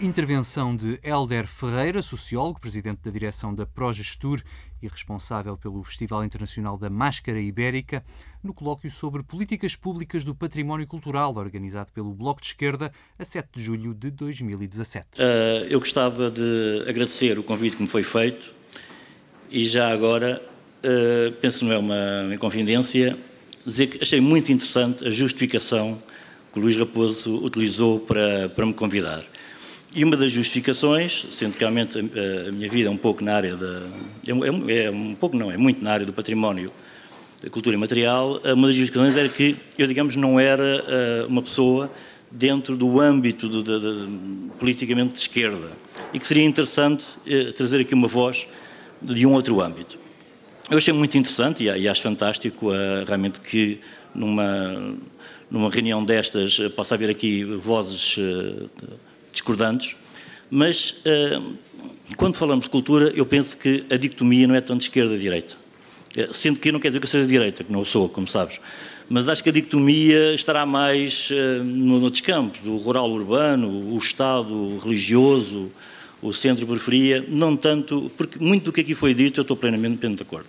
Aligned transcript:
Intervenção 0.00 0.76
de 0.76 1.00
Helder 1.02 1.48
Ferreira, 1.48 2.00
sociólogo, 2.00 2.60
presidente 2.60 3.00
da 3.02 3.10
direção 3.10 3.52
da 3.52 3.66
Progestur 3.66 4.40
e 4.80 4.86
responsável 4.86 5.56
pelo 5.56 5.82
Festival 5.82 6.24
Internacional 6.24 6.78
da 6.78 6.88
Máscara 6.88 7.40
Ibérica, 7.40 8.04
no 8.40 8.54
colóquio 8.54 8.92
sobre 8.92 9.24
políticas 9.24 9.74
públicas 9.74 10.22
do 10.22 10.36
património 10.36 10.86
cultural, 10.86 11.34
organizado 11.34 11.90
pelo 11.90 12.14
Bloco 12.14 12.40
de 12.40 12.46
Esquerda 12.46 12.92
a 13.18 13.24
7 13.24 13.48
de 13.56 13.60
julho 13.60 13.92
de 13.92 14.12
2017. 14.12 15.04
Uh, 15.04 15.20
ah, 15.20 15.66
eu 15.68 15.80
gostava 15.80 16.30
de 16.30 16.84
agradecer 16.86 17.36
o 17.36 17.42
convite 17.42 17.76
que 17.76 17.82
me 17.82 17.88
foi 17.88 18.04
feito 18.04 18.54
e 19.50 19.64
já 19.64 19.92
agora, 19.92 20.40
uh, 20.78 21.32
penso 21.40 21.58
que 21.58 21.64
não 21.64 21.72
é 21.72 21.78
uma 21.78 22.34
inconfidência, 22.34 23.18
dizer 23.66 23.88
que 23.88 24.00
achei 24.00 24.20
muito 24.20 24.52
interessante 24.52 25.04
a 25.04 25.10
justificação 25.10 26.00
que 26.52 26.58
o 26.60 26.62
Luís 26.62 26.76
Raposo 26.76 27.44
utilizou 27.44 27.98
para, 27.98 28.48
para 28.50 28.64
me 28.64 28.72
convidar. 28.72 29.24
E 29.94 30.04
uma 30.04 30.16
das 30.16 30.30
justificações, 30.30 31.26
sendo 31.30 31.54
que 31.54 31.60
realmente 31.60 31.98
a, 31.98 32.52
minha 32.52 32.68
vida 32.68 32.88
é 32.88 32.92
um 32.92 32.96
pouco 32.96 33.24
na 33.24 33.34
área 33.34 33.56
da. 33.56 33.86
É, 34.26 34.30
é, 34.30 34.84
é, 34.84 34.90
um 34.90 35.14
pouco 35.14 35.36
não, 35.36 35.50
é 35.50 35.56
muito 35.56 35.82
na 35.82 35.92
área 35.92 36.04
do 36.04 36.12
património, 36.12 36.70
da 37.42 37.48
cultura 37.48 37.74
imaterial, 37.74 38.40
uma 38.44 38.66
das 38.66 38.76
justificações 38.76 39.16
era 39.16 39.28
que 39.28 39.56
eu, 39.78 39.86
digamos, 39.86 40.16
não 40.16 40.38
era 40.38 40.84
uh, 41.24 41.28
uma 41.28 41.40
pessoa 41.40 41.90
dentro 42.30 42.76
do 42.76 43.00
âmbito 43.00 43.48
de, 43.48 43.62
de, 43.62 43.80
de, 43.80 44.50
politicamente 44.58 45.14
de 45.14 45.18
esquerda 45.20 45.70
e 46.12 46.18
que 46.18 46.26
seria 46.26 46.44
interessante 46.44 47.06
trazer 47.56 47.80
aqui 47.80 47.94
uma 47.94 48.08
voz 48.08 48.46
de 49.00 49.24
um 49.24 49.32
outro 49.32 49.62
âmbito. 49.62 49.98
Eu 50.70 50.76
achei 50.76 50.92
muito 50.92 51.16
interessante 51.16 51.64
e, 51.64 51.66
e 51.68 51.88
acho 51.88 52.02
fantástico 52.02 52.70
realmente 53.06 53.40
que 53.40 53.80
numa, 54.14 54.94
numa 55.50 55.70
reunião 55.70 56.04
destas 56.04 56.58
possa 56.76 56.96
haver 56.96 57.08
aqui 57.08 57.44
vozes 57.44 58.18
discordantes, 59.32 59.96
mas 60.50 61.02
uh, 61.04 61.54
quando 62.16 62.36
falamos 62.36 62.64
de 62.66 62.70
cultura, 62.70 63.12
eu 63.14 63.26
penso 63.26 63.56
que 63.56 63.84
a 63.90 63.96
dicotomia 63.96 64.46
não 64.46 64.54
é 64.54 64.60
tanto 64.60 64.82
esquerda-direita. 64.82 65.56
Eh, 66.16 66.28
sendo 66.32 66.58
que 66.58 66.72
não 66.72 66.80
quer 66.80 66.88
dizer 66.88 67.00
que 67.00 67.04
eu 67.04 67.10
seja 67.10 67.24
de 67.24 67.30
direita, 67.30 67.62
que 67.62 67.70
não 67.70 67.84
sou, 67.84 68.08
como 68.08 68.26
sabes. 68.26 68.60
Mas 69.08 69.28
acho 69.28 69.42
que 69.42 69.50
a 69.50 69.52
dicotomia 69.52 70.34
estará 70.34 70.66
mais 70.66 71.30
uh, 71.30 71.62
no, 71.62 72.00
no 72.00 72.10
descampo, 72.10 72.58
do 72.62 72.76
rural-urbano, 72.76 73.94
o 73.94 73.96
Estado 73.96 74.78
religioso, 74.78 75.70
o 76.20 76.32
centro-periferia, 76.32 77.24
não 77.28 77.56
tanto, 77.56 78.10
porque 78.16 78.38
muito 78.38 78.64
do 78.64 78.72
que 78.72 78.80
aqui 78.80 78.94
foi 78.94 79.14
dito 79.14 79.40
eu 79.40 79.42
estou 79.42 79.56
plenamente, 79.56 79.98
plenamente 79.98 80.22
de 80.22 80.28
acordo. 80.28 80.48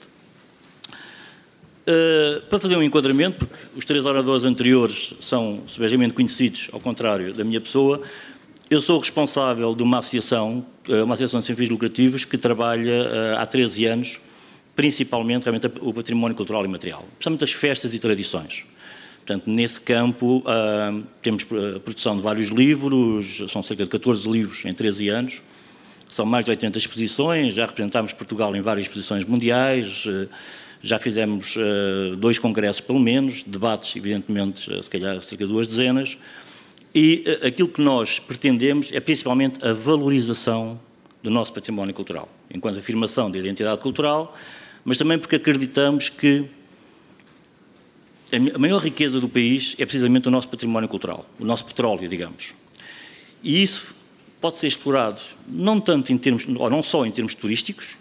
Uh, 1.88 2.42
para 2.50 2.60
fazer 2.60 2.76
um 2.76 2.84
enquadramento, 2.84 3.46
porque 3.46 3.66
os 3.76 3.86
três 3.86 4.06
oradores 4.06 4.44
anteriores 4.44 5.14
são 5.20 5.64
subejamente 5.68 6.14
conhecidos, 6.14 6.68
ao 6.72 6.80
contrário 6.80 7.34
da 7.34 7.44
minha 7.44 7.62
pessoa, 7.62 8.02
eu 8.70 8.80
sou 8.82 9.00
responsável 9.00 9.74
de 9.74 9.82
uma 9.82 9.98
associação, 9.98 10.64
eh, 10.88 11.02
uma 11.02 11.16
associação 11.16 11.42
sem 11.42 11.56
fins 11.56 11.70
lucrativos, 11.70 12.24
que 12.24 12.38
trabalha 12.38 12.92
eh, 12.92 13.36
há 13.38 13.46
13 13.46 13.86
anos, 13.86 14.20
principalmente 14.76 15.44
realmente, 15.44 15.66
o 15.82 15.92
património 15.92 16.38
cultural 16.38 16.64
e 16.64 16.68
material, 16.68 17.04
principalmente 17.18 17.44
as 17.44 17.52
festas 17.52 17.94
e 17.96 18.00
tradições. 18.00 18.64
Portanto, 19.18 19.48
nesse 19.48 19.80
campo, 19.82 20.38
uh, 20.40 21.04
temos 21.22 21.44
a 21.44 21.80
produção 21.80 22.16
de 22.18 22.24
vários 22.24 22.48
livros, 22.48 23.44
são 23.52 23.62
cerca 23.62 23.84
de 23.84 23.90
14 23.90 24.28
livros 24.28 24.66
em 24.66 24.74
13 24.74 25.10
anos, 25.10 25.42
são 26.10 26.26
mais 26.26 26.46
de 26.46 26.52
80 26.52 26.80
exposições, 26.80 27.54
já 27.54 27.68
representámos 27.68 28.12
Portugal 28.12 28.56
em 28.56 28.62
várias 28.62 28.88
exposições 28.88 29.26
mundiais, 29.26 30.04
já 30.82 30.98
fizemos 30.98 31.56
dois 32.18 32.40
congressos 32.40 32.82
pelo 32.82 33.00
menos, 33.00 33.44
debates, 33.44 33.96
evidentemente, 33.96 34.84
se 34.84 34.90
calhar 34.90 35.22
cerca 35.22 35.46
de 35.46 35.52
duas 35.52 35.68
dezenas, 35.68 36.18
e 36.94 37.24
eh, 37.26 37.48
aquilo 37.48 37.70
que 37.70 37.82
nós 37.82 38.20
pretendemos 38.20 38.92
é 38.92 39.00
principalmente 39.00 39.64
a 39.66 39.74
valorização 39.74 40.80
do 41.22 41.30
nosso 41.30 41.54
património 41.54 41.94
cultural, 41.94 42.30
enquanto 42.54 42.80
afirmação 42.80 43.30
de 43.30 43.40
identidade 43.40 43.82
cultural, 43.82 44.36
mas 44.84 44.98
também 44.98 45.20
porque 45.20 45.36
acreditamos 45.36 46.10
que 46.10 46.46
a 48.32 48.60
maior 48.60 48.80
riqueza 48.80 49.20
do 49.20 49.28
país 49.28 49.76
é 49.80 49.86
precisamente 49.86 50.28
o 50.28 50.32
nosso 50.32 50.48
património 50.48 50.88
cultural, 50.88 51.26
o 51.40 51.46
nosso 51.46 51.66
petróleo, 51.66 52.08
digamos. 52.08 52.54
E 53.44 53.62
isso 53.64 53.96
pode 54.40 54.56
ser 54.56 54.68
explorado 54.68 55.20
não 55.48 55.80
tanto 55.80 56.14
em 56.14 56.18
termos, 56.18 56.46
ou 56.48 56.70
não 56.70 56.84
só 56.84 57.06
em 57.06 57.12
termos 57.12 57.34
turísticos, 57.34 57.98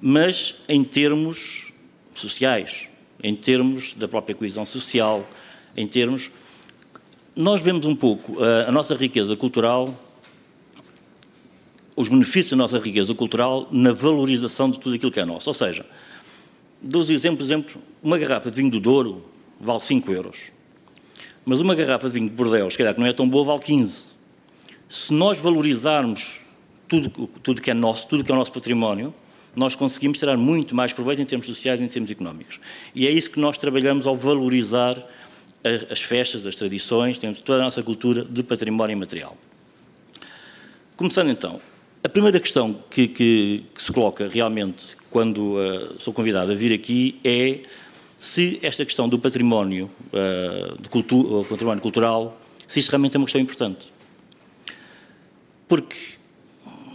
mas 0.00 0.56
em 0.68 0.84
termos 0.84 1.72
sociais, 2.14 2.88
em 3.22 3.34
termos 3.34 3.94
da 3.94 4.06
própria 4.06 4.34
coesão 4.34 4.64
social, 4.64 5.28
em 5.76 5.86
termos 5.86 6.30
nós 7.36 7.60
vemos 7.60 7.84
um 7.84 7.94
pouco 7.94 8.42
a, 8.42 8.68
a 8.68 8.72
nossa 8.72 8.94
riqueza 8.94 9.36
cultural, 9.36 9.94
os 11.94 12.08
benefícios 12.08 12.50
da 12.50 12.56
nossa 12.56 12.78
riqueza 12.78 13.14
cultural 13.14 13.68
na 13.70 13.92
valorização 13.92 14.70
de 14.70 14.80
tudo 14.80 14.96
aquilo 14.96 15.12
que 15.12 15.20
é 15.20 15.24
nosso. 15.24 15.50
Ou 15.50 15.54
seja, 15.54 15.84
dos 16.80 17.10
exemplos, 17.10 17.46
exemplo, 17.48 17.80
uma 18.02 18.18
garrafa 18.18 18.50
de 18.50 18.56
vinho 18.56 18.70
do 18.70 18.80
Douro 18.80 19.22
vale 19.60 19.80
5 19.80 20.10
euros. 20.12 20.52
Mas 21.44 21.60
uma 21.60 21.74
garrafa 21.74 22.08
de 22.08 22.14
vinho 22.14 22.28
de 22.28 22.34
Bordeaux, 22.34 22.72
se 22.72 22.78
calhar 22.78 22.94
que 22.94 23.00
não 23.00 23.06
é 23.06 23.12
tão 23.12 23.28
boa, 23.28 23.44
vale 23.44 23.60
15. 23.60 24.10
Se 24.88 25.12
nós 25.12 25.38
valorizarmos 25.38 26.40
tudo, 26.88 27.28
tudo 27.42 27.60
que 27.60 27.70
é 27.70 27.74
nosso, 27.74 28.08
tudo 28.08 28.24
que 28.24 28.30
é 28.30 28.34
o 28.34 28.38
nosso 28.38 28.52
património, 28.52 29.14
nós 29.54 29.74
conseguimos 29.74 30.18
tirar 30.18 30.36
muito 30.36 30.74
mais 30.74 30.92
proveito 30.92 31.22
em 31.22 31.24
termos 31.24 31.46
sociais 31.46 31.80
e 31.80 31.84
em 31.84 31.88
termos 31.88 32.10
económicos. 32.10 32.60
E 32.94 33.06
é 33.06 33.10
isso 33.10 33.30
que 33.30 33.40
nós 33.40 33.56
trabalhamos 33.56 34.06
ao 34.06 34.14
valorizar 34.14 35.02
as 35.90 36.02
festas, 36.02 36.46
as 36.46 36.56
tradições, 36.56 37.18
temos 37.18 37.40
toda 37.40 37.60
a 37.60 37.62
nossa 37.62 37.82
cultura 37.82 38.24
de 38.24 38.42
património 38.42 38.92
imaterial. 38.94 39.36
Começando 40.96 41.30
então, 41.30 41.60
a 42.02 42.08
primeira 42.08 42.38
questão 42.38 42.72
que, 42.88 43.08
que, 43.08 43.64
que 43.74 43.82
se 43.82 43.92
coloca 43.92 44.28
realmente 44.28 44.96
quando 45.10 45.56
uh, 45.56 46.00
sou 46.00 46.14
convidado 46.14 46.52
a 46.52 46.54
vir 46.54 46.72
aqui 46.72 47.18
é 47.24 47.62
se 48.18 48.58
esta 48.62 48.84
questão 48.84 49.08
do 49.08 49.18
património, 49.18 49.90
uh, 50.12 50.80
do 50.80 50.88
cultu 50.88 51.44
património 51.48 51.82
cultural, 51.82 52.40
se 52.68 52.78
isto 52.78 52.90
realmente 52.90 53.16
é 53.16 53.18
uma 53.18 53.26
questão 53.26 53.40
importante. 53.40 53.92
Porque 55.66 55.96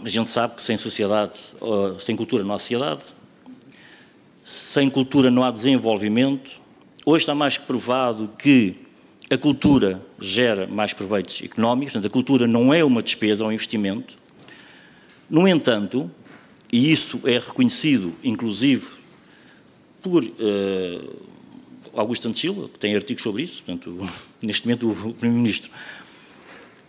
a 0.04 0.08
gente 0.08 0.30
sabe 0.30 0.56
que 0.56 0.62
sem 0.62 0.76
sociedade, 0.76 1.38
uh, 1.60 2.00
sem 2.00 2.16
cultura 2.16 2.42
não 2.42 2.54
há 2.54 2.58
sociedade, 2.58 3.02
sem 4.42 4.88
cultura 4.88 5.30
não 5.30 5.44
há 5.44 5.50
desenvolvimento, 5.50 6.61
Hoje 7.04 7.22
está 7.22 7.34
mais 7.34 7.58
que 7.58 7.66
provado 7.66 8.30
que 8.38 8.76
a 9.28 9.36
cultura 9.36 10.00
gera 10.20 10.68
mais 10.68 10.92
proveitos 10.92 11.42
económicos, 11.42 11.92
portanto, 11.94 12.08
a 12.08 12.12
cultura 12.12 12.46
não 12.46 12.72
é 12.72 12.84
uma 12.84 13.02
despesa, 13.02 13.42
é 13.42 13.46
um 13.48 13.52
investimento. 13.52 14.16
No 15.28 15.48
entanto, 15.48 16.08
e 16.70 16.92
isso 16.92 17.20
é 17.24 17.38
reconhecido, 17.40 18.14
inclusive, 18.22 18.86
por 20.00 20.22
uh, 20.22 21.16
Augusto 21.92 22.22
Santos 22.22 22.40
Silva, 22.40 22.68
que 22.68 22.78
tem 22.78 22.94
artigos 22.94 23.22
sobre 23.22 23.42
isso, 23.42 23.64
portanto, 23.64 24.08
neste 24.40 24.64
momento 24.64 24.88
o 24.88 25.14
Primeiro-Ministro, 25.14 25.72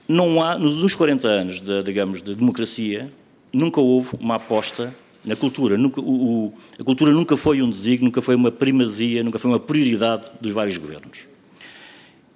não 0.08 0.44
há, 0.44 0.60
nos 0.60 0.94
40 0.94 1.28
anos, 1.28 1.60
de, 1.60 1.82
digamos, 1.82 2.22
de 2.22 2.36
democracia, 2.36 3.12
nunca 3.52 3.82
houve 3.82 4.16
uma 4.20 4.36
aposta 4.36 4.94
na 5.24 5.36
cultura. 5.36 5.78
Nunca, 5.78 6.02
o, 6.02 6.48
o, 6.48 6.54
a 6.80 6.84
cultura 6.84 7.12
nunca 7.12 7.38
foi 7.38 7.62
um 7.62 7.70
desígnio, 7.70 8.06
nunca 8.06 8.22
foi 8.22 8.36
uma 8.36 8.52
primazia, 8.52 9.24
nunca 9.24 9.40
foi 9.40 9.52
uma 9.52 9.60
prioridade 9.60 10.30
dos 10.42 10.52
vários 10.52 10.78
governos. 10.78 11.28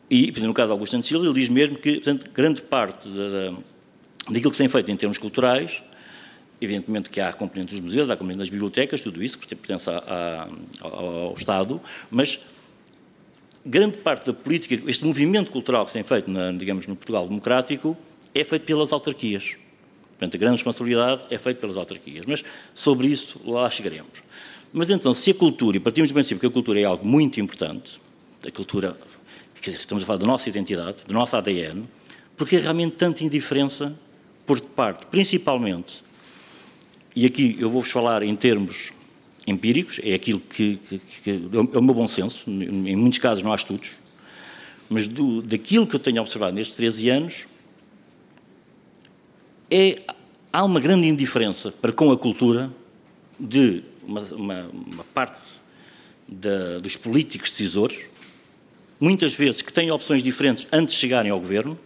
E, 0.10 0.32
no 0.40 0.54
caso 0.54 0.68
de 0.68 0.72
Augusto 0.72 0.92
Santos 0.94 1.10
Silva, 1.10 1.26
ele 1.26 1.34
diz 1.34 1.50
mesmo 1.50 1.78
que, 1.78 1.96
portanto, 1.96 2.30
grande 2.34 2.62
parte 2.62 3.10
da, 3.10 3.30
da, 3.30 3.58
daquilo 4.30 4.52
que 4.52 4.58
se 4.58 4.64
tem 4.64 4.70
feito 4.70 4.90
em 4.90 4.96
termos 4.96 5.18
culturais, 5.18 5.84
evidentemente 6.62 7.10
que 7.10 7.20
há 7.20 7.34
componentes 7.34 7.76
dos 7.76 7.84
museus, 7.84 8.10
há 8.10 8.16
componentes 8.16 8.40
das 8.40 8.50
bibliotecas, 8.50 9.02
tudo 9.02 9.22
isso 9.22 9.38
que 9.38 9.54
pertence 9.54 9.90
a, 9.90 10.48
a, 10.82 10.88
ao 10.88 11.34
Estado, 11.34 11.82
mas 12.10 12.40
grande 13.66 13.98
parte 13.98 14.28
da 14.28 14.34
política, 14.34 14.82
este 14.90 15.06
movimento 15.06 15.52
cultural 15.52 15.84
que 15.84 15.92
se 15.92 15.96
tem 15.96 16.04
feito, 16.04 16.32
na, 16.32 16.54
digamos, 16.54 16.88
no 16.88 16.96
Portugal 16.96 17.28
democrático, 17.28 17.98
é 18.34 18.44
feito 18.44 18.64
pelas 18.64 18.94
autarquias. 18.94 19.58
Portanto, 20.18 20.36
a 20.36 20.38
grande 20.38 20.56
responsabilidade 20.56 21.26
é 21.30 21.38
feita 21.38 21.60
pelas 21.60 21.78
autarquias. 21.78 22.26
Mas 22.26 22.44
sobre 22.74 23.08
isso 23.08 23.40
lá 23.46 23.70
chegaremos. 23.70 24.24
Mas 24.74 24.90
então, 24.90 25.14
se 25.14 25.32
a 25.32 25.34
cultura, 25.34 25.78
e 25.78 25.80
partimos 25.80 26.10
do 26.10 26.14
princípio 26.14 26.40
que 26.40 26.48
a 26.48 26.52
cultura 26.52 26.80
é 26.80 26.84
algo 26.84 27.06
muito 27.06 27.40
importante, 27.40 28.02
a 28.46 28.52
cultura, 28.52 28.98
estamos 29.66 30.04
a 30.04 30.06
falar 30.08 30.20
da 30.20 30.28
nossa 30.28 30.50
identidade, 30.50 30.98
do 31.08 31.14
nosso 31.14 31.36
ADN, 31.36 31.84
porque 32.36 32.58
é 32.58 32.60
realmente 32.60 32.96
tanta 32.96 33.24
indiferença 33.24 33.96
por 34.46 34.60
parte, 34.62 35.06
principalmente, 35.08 36.04
e 37.16 37.26
aqui 37.26 37.58
eu 37.60 37.70
vou-vos 37.70 37.90
falar 37.90 38.22
em 38.24 38.36
termos 38.36 38.92
empíricos, 39.48 40.00
é 40.04 40.14
aquilo 40.14 40.40
que, 40.40 40.78
que, 40.88 41.00
que, 41.00 41.32
é 41.32 41.78
o 41.78 41.82
meu 41.82 41.96
bom 41.96 42.08
senso, 42.08 42.50
em 42.50 42.96
muitos 42.96 43.20
casos 43.20 43.44
não 43.44 43.52
há 43.52 43.56
estudos, 43.56 43.96
mas 44.90 45.08
do, 45.08 45.42
daquilo 45.42 45.88
que 45.88 45.96
eu 45.96 46.00
tenho 46.00 46.22
observado 46.22 46.56
nestes 46.56 46.76
13 46.76 47.10
anos, 47.10 47.48
é, 49.70 50.02
há 50.52 50.64
uma 50.64 50.80
grande 50.80 51.08
indiferença 51.08 51.72
para 51.72 51.92
com 51.92 52.12
a 52.12 52.18
cultura 52.18 52.72
de 53.40 53.84
uma, 54.06 54.22
uma, 54.22 54.70
uma 54.72 55.04
parte 55.04 55.40
da, 56.28 56.80
dos 56.80 56.96
políticos 56.96 57.52
decisores, 57.52 58.06
muitas 59.00 59.34
vezes 59.34 59.62
que 59.62 59.72
têm 59.72 59.92
opções 59.92 60.24
diferentes 60.24 60.68
antes 60.72 60.96
de 60.96 61.02
chegarem 61.02 61.32
ao 61.32 61.40
governo, 61.40 61.78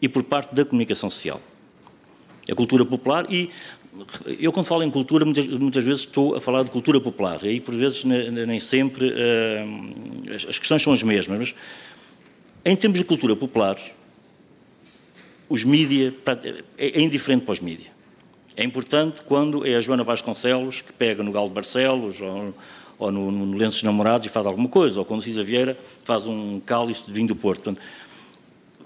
e 0.00 0.08
por 0.08 0.22
parte 0.22 0.54
da 0.54 0.64
comunicação 0.64 1.10
social. 1.10 1.40
A 2.50 2.54
cultura 2.54 2.84
popular 2.84 3.30
e 3.30 3.50
eu 4.38 4.52
quando 4.52 4.66
falo 4.66 4.82
em 4.82 4.90
cultura 4.90 5.24
muitas, 5.24 5.46
muitas 5.46 5.84
vezes 5.84 6.02
estou 6.02 6.36
a 6.36 6.40
falar 6.40 6.62
de 6.62 6.70
cultura 6.70 7.00
popular 7.00 7.40
e 7.42 7.48
aí 7.48 7.60
por 7.60 7.74
vezes 7.74 8.04
nem 8.04 8.60
sempre 8.60 9.08
uh, 9.08 10.34
as 10.34 10.58
questões 10.58 10.80
são 10.80 10.92
as 10.92 11.02
mesmas, 11.02 11.38
mas 11.38 11.54
em 12.64 12.76
termos 12.76 12.98
de 12.98 13.04
cultura 13.04 13.34
popular 13.34 13.76
os 15.50 15.64
mídia 15.64 16.14
é, 16.78 16.86
é 16.86 17.00
indiferente 17.02 17.44
para 17.44 17.52
os 17.52 17.60
mídia. 17.60 17.88
É 18.56 18.64
importante 18.64 19.20
quando 19.22 19.66
é 19.66 19.74
a 19.74 19.80
Joana 19.80 20.04
Vasconcelos 20.04 20.80
que 20.80 20.92
pega 20.92 21.24
no 21.24 21.32
Galo 21.32 21.48
de 21.48 21.54
Barcelos 21.54 22.20
ou, 22.20 22.54
ou 22.98 23.10
no, 23.10 23.32
no 23.32 23.56
Lenços 23.56 23.82
Namorados 23.82 24.26
e 24.26 24.30
faz 24.30 24.46
alguma 24.46 24.68
coisa, 24.68 25.00
ou 25.00 25.04
quando 25.04 25.22
Cisa 25.22 25.42
Vieira 25.42 25.76
faz 26.04 26.24
um 26.26 26.60
cálice 26.60 27.04
de 27.04 27.12
vinho 27.12 27.26
do 27.26 27.34
Porto. 27.34 27.62
Portanto, 27.62 27.82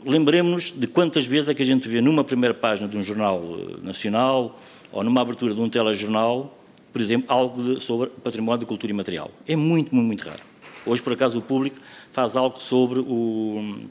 lembremos-nos 0.04 0.70
de 0.70 0.86
quantas 0.86 1.26
vezes 1.26 1.50
é 1.50 1.54
que 1.54 1.60
a 1.60 1.66
gente 1.66 1.86
vê 1.86 2.00
numa 2.00 2.24
primeira 2.24 2.54
página 2.54 2.88
de 2.88 2.96
um 2.96 3.02
jornal 3.02 3.42
eh, 3.42 3.76
nacional 3.82 4.58
ou 4.90 5.04
numa 5.04 5.20
abertura 5.20 5.54
de 5.54 5.60
um 5.60 5.68
telejornal, 5.68 6.56
por 6.92 7.00
exemplo, 7.00 7.26
algo 7.28 7.62
de, 7.62 7.82
sobre 7.82 8.08
património 8.22 8.66
cultura 8.66 8.90
imaterial. 8.90 9.30
É 9.46 9.54
muito, 9.54 9.94
muito, 9.94 10.06
muito 10.06 10.24
raro. 10.24 10.42
Hoje, 10.86 11.02
por 11.02 11.12
acaso, 11.12 11.38
o 11.38 11.42
público 11.42 11.76
faz 12.12 12.36
algo 12.36 12.58
sobre 12.60 13.00
o, 13.00 13.88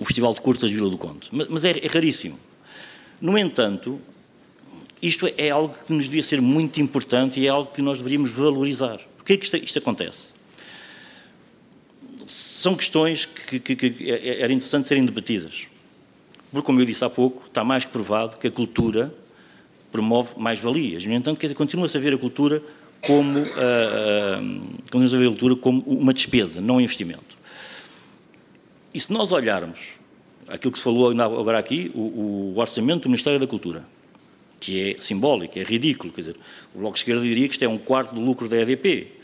o 0.00 0.04
Festival 0.04 0.34
de 0.34 0.40
Curtas 0.40 0.70
de 0.70 0.74
Vila 0.74 0.90
do 0.90 0.98
Conde, 0.98 1.28
mas, 1.30 1.48
mas 1.48 1.64
é, 1.64 1.78
é 1.84 1.86
raríssimo. 1.86 2.38
No 3.20 3.38
entanto, 3.38 4.00
isto 5.00 5.30
é 5.36 5.50
algo 5.50 5.76
que 5.86 5.92
nos 5.92 6.04
devia 6.04 6.22
ser 6.22 6.40
muito 6.40 6.80
importante 6.80 7.38
e 7.38 7.46
é 7.46 7.50
algo 7.50 7.70
que 7.72 7.82
nós 7.82 7.98
deveríamos 7.98 8.30
valorizar. 8.30 8.98
Porquê 9.16 9.34
é 9.34 9.36
que 9.36 9.44
isto, 9.44 9.56
isto 9.56 9.78
acontece? 9.78 10.40
são 12.60 12.76
questões 12.76 13.24
que, 13.24 13.58
que, 13.58 13.74
que, 13.74 14.10
é, 14.10 14.16
é, 14.16 14.42
era 14.42 14.52
interessante 14.52 14.86
serem 14.86 15.06
debatidas. 15.06 15.66
Porque, 16.52 16.66
como 16.66 16.78
eu 16.78 16.84
disse 16.84 17.02
há 17.02 17.08
pouco, 17.08 17.46
está 17.46 17.64
mais 17.64 17.86
que 17.86 17.90
provado 17.90 18.36
que 18.36 18.46
a 18.46 18.50
cultura 18.50 19.14
promove 19.90 20.34
mais-valias. 20.36 21.06
No 21.06 21.14
entanto, 21.14 21.40
quer 21.40 21.46
dizer, 21.46 21.54
continua-se 21.54 21.96
a 21.96 22.00
ver 22.00 22.12
a 22.12 22.18
cultura 22.18 22.62
como, 23.00 23.38
uh, 23.38 23.44
uh, 24.94 25.04
a 25.04 25.18
ver 25.18 25.24
a 25.24 25.30
cultura 25.30 25.56
como 25.56 25.80
uma 25.86 26.12
despesa, 26.12 26.60
não 26.60 26.76
um 26.76 26.80
investimento. 26.82 27.39
E 28.92 29.00
se 29.00 29.12
nós 29.12 29.32
olharmos 29.32 29.94
aquilo 30.48 30.72
que 30.72 30.78
se 30.78 30.84
falou 30.84 31.10
agora 31.10 31.58
aqui, 31.58 31.90
o, 31.94 32.54
o 32.54 32.58
orçamento 32.58 33.02
do 33.02 33.08
Ministério 33.08 33.38
da 33.38 33.46
Cultura, 33.46 33.84
que 34.58 34.92
é 34.92 35.00
simbólico, 35.00 35.58
é 35.58 35.62
ridículo, 35.62 36.12
quer 36.12 36.22
dizer, 36.22 36.36
o 36.74 36.78
Bloco 36.78 36.94
de 36.94 37.00
Esquerda 37.00 37.22
diria 37.22 37.46
que 37.46 37.54
isto 37.54 37.64
é 37.64 37.68
um 37.68 37.78
quarto 37.78 38.14
do 38.14 38.20
lucro 38.20 38.48
da 38.48 38.56
EDP, 38.56 39.20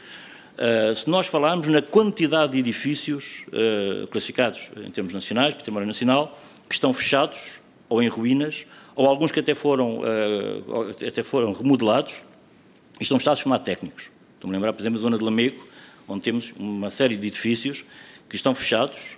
Uh, 0.56 0.96
se 0.96 1.08
nós 1.08 1.26
falarmos 1.26 1.66
na 1.68 1.82
quantidade 1.82 2.52
de 2.52 2.60
edifícios 2.60 3.44
uh, 3.48 4.06
classificados 4.08 4.70
em 4.86 4.90
termos 4.90 5.12
nacionais, 5.12 5.54
património 5.54 5.86
nacional, 5.86 6.38
que 6.66 6.74
estão 6.74 6.94
fechados 6.94 7.60
ou 7.90 8.02
em 8.02 8.08
ruínas, 8.08 8.64
ou 8.94 9.06
alguns 9.06 9.30
que 9.30 9.38
até 9.38 9.54
foram, 9.54 9.98
uh, 9.98 10.90
até 11.06 11.22
foram 11.22 11.52
remodelados 11.52 12.22
e 12.98 13.02
estão 13.02 13.18
fechados 13.18 13.42
por 13.42 13.58
técnicos. 13.58 14.08
Estou-me 14.34 14.54
a 14.54 14.56
lembrar, 14.56 14.72
por 14.72 14.80
exemplo, 14.80 14.98
a 14.98 15.02
zona 15.02 15.18
de 15.18 15.24
Lamego, 15.24 15.62
onde 16.08 16.22
temos 16.22 16.54
uma 16.58 16.90
série 16.90 17.18
de 17.18 17.26
edifícios 17.26 17.84
que 18.28 18.36
estão 18.36 18.54
fechados 18.54 19.16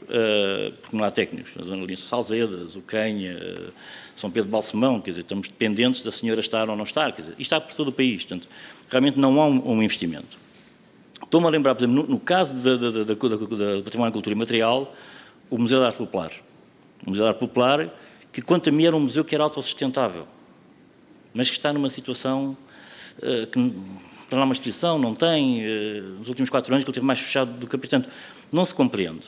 porque 0.82 0.96
não 0.96 1.04
há 1.04 1.10
técnicos. 1.10 1.54
Na 1.56 1.64
zona 1.64 1.86
de 1.86 1.96
Salzedas, 1.96 2.76
Ucanha, 2.76 3.38
São 4.14 4.30
Pedro 4.30 4.50
Balsemão, 4.50 5.00
quer 5.00 5.12
dizer, 5.12 5.22
estamos 5.22 5.48
dependentes 5.48 6.02
da 6.02 6.12
senhora 6.12 6.40
estar 6.40 6.68
ou 6.68 6.76
não 6.76 6.84
estar. 6.84 7.12
Quer 7.12 7.22
dizer, 7.22 7.32
isto 7.32 7.40
está 7.40 7.60
por 7.60 7.74
todo 7.74 7.88
o 7.88 7.92
país, 7.92 8.24
portanto, 8.24 8.48
realmente 8.90 9.18
não 9.18 9.40
há 9.40 9.46
um, 9.46 9.76
um 9.76 9.82
investimento. 9.82 10.38
Estou-me 11.22 11.46
a 11.46 11.50
lembrar, 11.50 11.74
por 11.74 11.84
exemplo, 11.84 12.02
no, 12.02 12.08
no 12.08 12.20
caso 12.20 12.54
da, 12.54 13.16
Património 13.82 14.12
Cultura 14.12 14.34
e 14.34 14.38
Material, 14.38 14.94
o 15.50 15.58
Museu 15.58 15.80
da 15.80 15.86
Arte 15.86 15.98
Popular. 15.98 16.32
O 17.06 17.10
Museu 17.10 17.24
da 17.24 17.30
Arte 17.30 17.40
Popular, 17.40 17.94
que 18.32 18.40
quanto 18.40 18.68
a 18.68 18.72
mim 18.72 18.86
era 18.86 18.96
um 18.96 19.00
museu 19.00 19.24
que 19.24 19.34
era 19.34 19.44
autossustentável, 19.44 20.26
mas 21.34 21.48
que 21.48 21.56
está 21.56 21.72
numa 21.72 21.90
situação 21.90 22.56
uh, 23.18 23.46
que 23.46 23.58
não 24.30 24.42
há 24.42 24.44
uma 24.44 24.52
exposição, 24.52 24.98
não 24.98 25.14
tem, 25.14 25.64
uh, 25.64 26.02
nos 26.18 26.28
últimos 26.28 26.50
quatro 26.50 26.72
anos 26.72 26.84
que 26.84 26.90
ele 26.90 26.94
teve 26.94 27.06
mais 27.06 27.20
fechado 27.20 27.52
do 27.52 27.66
que 27.66 27.76
portanto, 27.78 28.08
não 28.52 28.64
se 28.64 28.74
compreende. 28.74 29.26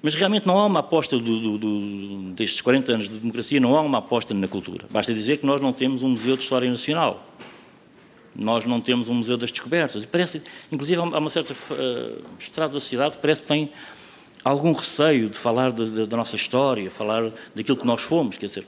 Mas 0.00 0.14
realmente 0.14 0.46
não 0.46 0.58
há 0.58 0.66
uma 0.66 0.80
aposta 0.80 1.18
do, 1.18 1.40
do, 1.40 1.58
do, 1.58 2.32
destes 2.32 2.60
40 2.60 2.92
anos 2.92 3.08
de 3.08 3.18
democracia, 3.18 3.58
não 3.58 3.74
há 3.74 3.80
uma 3.80 3.98
aposta 3.98 4.32
na 4.32 4.46
cultura. 4.46 4.86
Basta 4.90 5.12
dizer 5.12 5.38
que 5.38 5.46
nós 5.46 5.60
não 5.60 5.72
temos 5.72 6.02
um 6.02 6.10
museu 6.10 6.36
de 6.36 6.44
história 6.44 6.70
nacional. 6.70 7.26
Nós 8.34 8.64
não 8.64 8.80
temos 8.80 9.08
um 9.08 9.14
museu 9.14 9.36
das 9.36 9.50
descobertas. 9.50 10.06
Parece, 10.06 10.40
inclusive, 10.70 11.00
há 11.00 11.04
uma 11.04 11.30
certa 11.30 11.52
uh, 11.52 12.24
estrada 12.38 12.74
da 12.74 12.80
cidade 12.80 13.18
parece 13.20 13.42
que 13.42 13.48
tem 13.48 13.72
algum 14.44 14.72
receio 14.72 15.28
de 15.28 15.36
falar 15.36 15.72
de, 15.72 16.06
da 16.06 16.16
nossa 16.16 16.36
história, 16.36 16.88
falar 16.92 17.32
daquilo 17.52 17.76
que 17.76 17.86
nós 17.86 18.00
fomos. 18.00 18.36
Quer 18.36 18.46
dizer, 18.46 18.66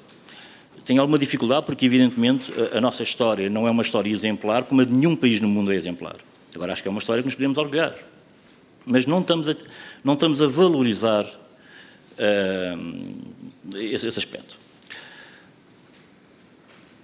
tem 0.84 0.98
alguma 0.98 1.18
dificuldade 1.18 1.66
porque, 1.66 1.86
evidentemente, 1.86 2.52
a, 2.72 2.80
nossa 2.80 3.02
história 3.02 3.48
não 3.48 3.66
é 3.66 3.70
uma 3.70 3.82
história 3.82 4.10
exemplar, 4.10 4.64
como 4.64 4.80
a 4.80 4.84
de 4.84 4.92
nenhum 4.92 5.14
país 5.14 5.40
no 5.40 5.48
mundo 5.48 5.72
é 5.72 5.76
exemplar. 5.76 6.16
Agora, 6.54 6.72
acho 6.72 6.82
que 6.82 6.88
é 6.88 6.90
uma 6.90 6.98
história 6.98 7.22
que 7.22 7.26
nos 7.26 7.34
podemos 7.34 7.58
orgulhar. 7.58 7.96
Mas 8.84 9.06
não 9.06 9.20
estamos 9.20 9.48
a, 9.48 9.54
não 10.02 10.14
estamos 10.14 10.42
a 10.42 10.46
valorizar 10.46 11.24
uh, 11.24 13.76
esse, 13.76 14.06
esse 14.06 14.18
aspecto. 14.18 14.58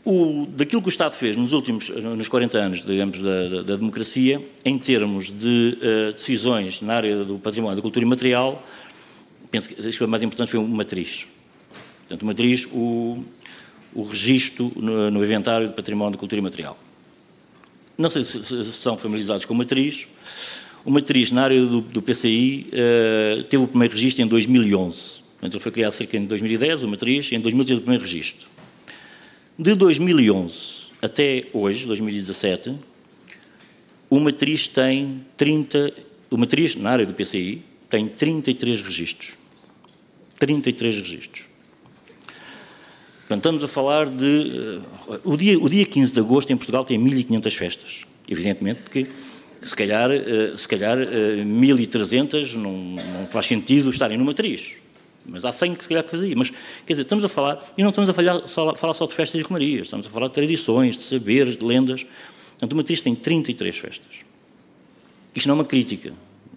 O, 0.05 0.47
daquilo 0.47 0.81
que 0.81 0.89
o 0.89 0.89
Estado 0.89 1.13
fez 1.13 1.37
nos 1.37 1.53
últimos, 1.53 1.89
nos 1.89 2.29
40 2.29 2.59
anos, 2.59 2.85
digamos, 2.85 3.19
da, 3.19 3.63
da, 3.63 3.77
democracia, 3.77 4.45
em 4.65 4.79
termos 4.79 5.37
de 5.37 5.79
uh, 5.81 6.13
decisões 6.13 6.81
na 6.81 6.95
área 6.95 7.25
do 7.25 7.39
património 7.39 7.77
da 7.77 7.83
cultura 7.83 8.05
imaterial, 8.05 8.65
penso 9.51 9.69
que 9.69 10.05
a 10.05 10.07
mais 10.07 10.23
importante 10.23 10.51
foi 10.51 10.61
uma 10.61 10.77
matriz. 10.77 11.27
Portanto, 12.01 12.23
uma 12.23 12.31
matriz, 12.31 12.69
o, 12.73 13.25
o 13.97 14.03
registro 14.03 14.71
no, 14.77 15.11
no, 15.11 15.25
inventário 15.25 15.69
de 15.69 15.75
património 15.75 16.13
de 16.13 16.19
cultura 16.19 16.39
imaterial. 16.39 16.79
Não 17.97 18.11
sei 18.11 18.23
se, 18.23 18.45
se 18.45 18.65
são 18.75 18.99
familiarizados 18.99 19.47
com 19.47 19.55
matriz. 19.55 20.07
O 20.85 20.91
matriz, 20.91 21.31
na 21.31 21.45
área 21.45 21.65
do, 21.65 21.81
do 21.81 22.03
PCI, 22.03 22.67
uh, 22.67 22.75
eh, 22.75 23.43
teve 23.49 23.65
o 23.65 23.67
primeiro 23.67 23.95
registro 23.95 24.23
em 24.23 24.29
2011. 24.29 24.97
Portanto, 25.33 25.55
ele 25.55 25.63
foi 25.63 25.73
criado 25.73 25.93
cerca 25.93 26.21
de 26.21 26.27
2010, 26.27 26.83
o 26.83 26.89
matriz, 26.89 27.33
em 27.33 27.41
2011 27.41 27.69
teve 27.69 27.79
o 27.79 27.83
primeiro 27.83 28.05
registro. 28.05 28.47
De 29.59 29.75
2011 29.75 30.87
até 31.01 31.47
hoje, 31.53 31.87
2017, 31.87 32.75
o 34.11 34.21
matriz 34.21 34.69
tem 34.69 35.25
30, 35.37 35.93
o 36.31 36.37
matriz 36.37 36.77
na 36.77 36.91
área 36.91 37.07
do 37.07 37.15
PCI 37.15 37.63
tem 37.89 38.07
33 38.07 38.83
registros. 38.83 39.39
33 40.39 41.01
registros. 41.01 41.56
Portanto, 43.29 43.39
estamos 43.39 43.65
a 43.65 43.69
falar 43.69 44.09
de. 44.09 44.81
Uh, 45.09 45.21
o, 45.25 45.37
dia, 45.37 45.59
o 45.59 45.69
dia 45.69 45.85
15 45.85 46.13
de 46.13 46.21
agosto 46.21 46.53
em 46.53 46.57
Portugal 46.57 46.85
tem 46.85 46.99
1.500 46.99 47.57
festas. 47.57 48.01
Evidentemente, 48.29 48.81
porque 48.83 49.07
se 49.63 49.75
calhar, 49.75 50.11
uh, 50.11 50.57
se 50.57 50.69
calhar 50.69 50.97
uh, 50.97 51.45
1.300 51.45 52.55
não, 52.55 52.73
não 52.73 53.27
faz 53.27 53.47
sentido 53.47 53.91
estarem 53.91 54.17
no 54.17 54.25
matriz 54.25 54.77
mas 55.29 55.45
há 55.45 55.53
100 55.53 55.75
que 55.75 55.83
se 55.83 55.89
calhar 55.89 56.05
que 56.05 56.11
fazia. 56.11 56.35
Mas, 56.37 56.51
quer 56.51 56.93
dizer, 56.93 57.03
estamos 57.03 57.25
a 57.25 57.29
falar, 57.29 57.65
e 57.77 57.83
não 57.83 57.91
estamos 57.91 58.09
a 58.09 58.15
falar 58.15 58.49
só, 58.49 58.75
falar 58.75 58.95
só 58.95 59.07
de 59.07 59.15
festas 59.15 59.41
e 59.41 59.43
romarias, 59.43 59.87
estamos 59.87 60.07
a 60.07 60.11
falar 60.11 60.29
de 60.29 60.35
tradições, 60.35 60.97
de 60.97 61.03
saberes, 61.03 61.57
de 61.57 61.65
lendas. 61.65 62.07
Portanto, 62.51 62.73
o 62.73 62.77
Matriz 62.77 63.03
tem 63.03 63.15
33 63.15 63.77
festas. 63.77 64.13
Isto 65.35 65.49
não 65.49 65.57
é 65.57 65.59
uma 65.59 65.65
crítica, 65.65 66.13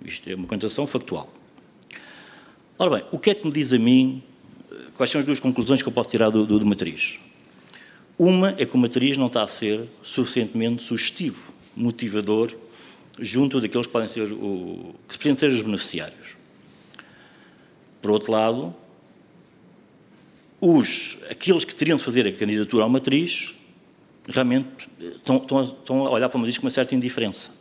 isto 0.06 0.30
é 0.30 0.36
uma 0.36 0.48
constatação 0.48 0.88
factual. 0.88 1.34
Ora 2.78 2.90
bem, 2.98 3.04
o 3.12 3.20
que 3.20 3.32
é 3.32 3.36
que 3.36 3.46
me 3.46 3.52
diz 3.52 3.74
a 3.74 3.80
mim, 3.80 4.24
quais 5.00 5.10
são 5.10 5.20
as 5.20 5.26
duas 5.26 5.40
conclusões 5.40 5.82
que 5.82 5.88
eu 5.88 5.94
posso 5.94 6.10
tirar 6.10 6.30
do, 6.30 6.46
do, 6.46 6.60
do 6.60 6.66
Matriz? 6.66 7.20
Uma 8.18 8.54
é 8.58 8.66
que 8.66 8.76
o 8.76 8.78
Matriz 8.78 9.16
não 9.16 9.28
está 9.28 9.44
a 9.44 9.48
ser 9.48 9.88
suficientemente 10.04 10.84
sugestivo, 10.84 11.54
motivador, 11.74 12.54
junto 13.18 13.62
daqueles 13.62 13.88
que 13.88 13.94
podem 13.94 14.10
ser, 14.10 14.30
o, 14.34 14.94
que 15.08 15.18
podem 15.18 15.38
ser 15.38 15.52
os 15.52 15.62
beneficiários. 15.62 16.36
Por 18.02 18.12
outro 18.12 18.30
lado, 18.30 18.76
os, 20.60 21.20
aqueles 21.32 21.64
que 21.64 21.74
teriam 21.74 21.96
de 21.96 22.04
fazer 22.04 22.28
a 22.28 22.34
candidatura 22.34 22.84
ao 22.84 22.90
matriz 22.90 23.56
realmente 24.28 24.90
estão, 25.16 25.38
estão, 25.38 25.64
estão 25.64 26.08
a 26.08 26.10
olhar 26.10 26.28
para 26.28 26.36
o 26.36 26.40
matriz 26.42 26.58
com 26.58 26.66
uma 26.66 26.72
certa 26.72 26.94
indiferença. 26.94 27.52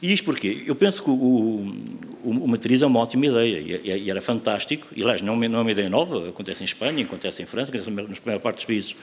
E 0.00 0.12
isto 0.12 0.24
porquê? 0.24 0.62
Eu 0.64 0.76
penso 0.76 1.02
que 1.02 1.10
o, 1.10 1.12
o, 1.12 2.30
o 2.30 2.48
matriz 2.48 2.82
é 2.82 2.86
uma 2.86 3.00
ótima 3.00 3.26
ideia 3.26 3.80
e, 3.82 4.04
e 4.04 4.10
era 4.10 4.20
fantástico. 4.20 4.86
E, 4.94 5.02
aliás, 5.02 5.20
não, 5.22 5.36
não 5.36 5.58
é 5.58 5.62
uma 5.62 5.72
ideia 5.72 5.90
nova, 5.90 6.28
acontece 6.28 6.62
em 6.62 6.66
Espanha, 6.66 7.04
acontece 7.04 7.42
em 7.42 7.46
França, 7.46 7.70
acontece 7.70 7.90
nas 7.90 8.18
primeiras 8.18 8.42
partes 8.42 8.64
dos 8.64 8.66
países 8.66 8.96